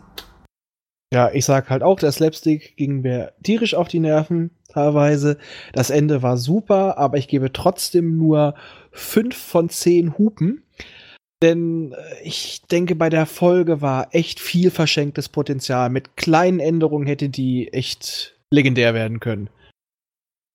Ja, 1.14 1.30
ich 1.32 1.44
sag 1.44 1.70
halt 1.70 1.84
auch, 1.84 2.00
der 2.00 2.10
Slapstick 2.10 2.76
ging 2.76 3.02
mir 3.02 3.34
tierisch 3.44 3.74
auf 3.74 3.86
die 3.86 4.00
Nerven, 4.00 4.50
teilweise. 4.68 5.38
Das 5.72 5.90
Ende 5.90 6.24
war 6.24 6.36
super, 6.36 6.98
aber 6.98 7.18
ich 7.18 7.28
gebe 7.28 7.52
trotzdem 7.52 8.18
nur 8.18 8.56
5 8.90 9.36
von 9.36 9.68
10 9.68 10.18
Hupen. 10.18 10.64
Denn 11.40 11.92
äh, 11.92 12.22
ich 12.24 12.62
denke, 12.62 12.96
bei 12.96 13.10
der 13.10 13.26
Folge 13.26 13.80
war 13.80 14.12
echt 14.12 14.40
viel 14.40 14.72
verschenktes 14.72 15.28
Potenzial. 15.28 15.88
Mit 15.88 16.16
kleinen 16.16 16.58
Änderungen 16.58 17.06
hätte 17.06 17.28
die 17.28 17.72
echt 17.72 18.36
legendär 18.50 18.92
werden 18.92 19.20
können. 19.20 19.50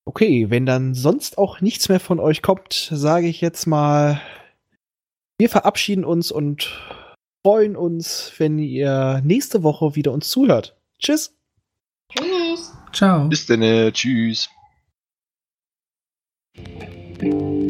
Okay, 0.04 0.50
wenn 0.50 0.66
dann 0.66 0.94
sonst 0.94 1.38
auch 1.38 1.62
nichts 1.62 1.88
mehr 1.88 2.02
von 2.02 2.20
euch 2.20 2.42
kommt, 2.42 2.74
sage 2.92 3.28
ich 3.28 3.40
jetzt 3.40 3.66
mal, 3.66 4.20
wir 5.40 5.48
verabschieden 5.48 6.04
uns 6.04 6.34
und 6.34 6.70
freuen 7.44 7.76
uns, 7.76 8.34
wenn 8.38 8.60
ihr 8.60 9.22
nächste 9.24 9.64
Woche 9.64 9.96
wieder 9.96 10.12
uns 10.12 10.30
zuhört. 10.30 10.78
Tschüss. 11.00 11.36
Tschüss. 12.12 12.74
Ciao. 12.94 13.28
Bis 13.28 13.46
dann, 13.46 13.62
äh, 13.62 13.92
tschüss. 13.92 14.50
Tschüss. 17.20 17.69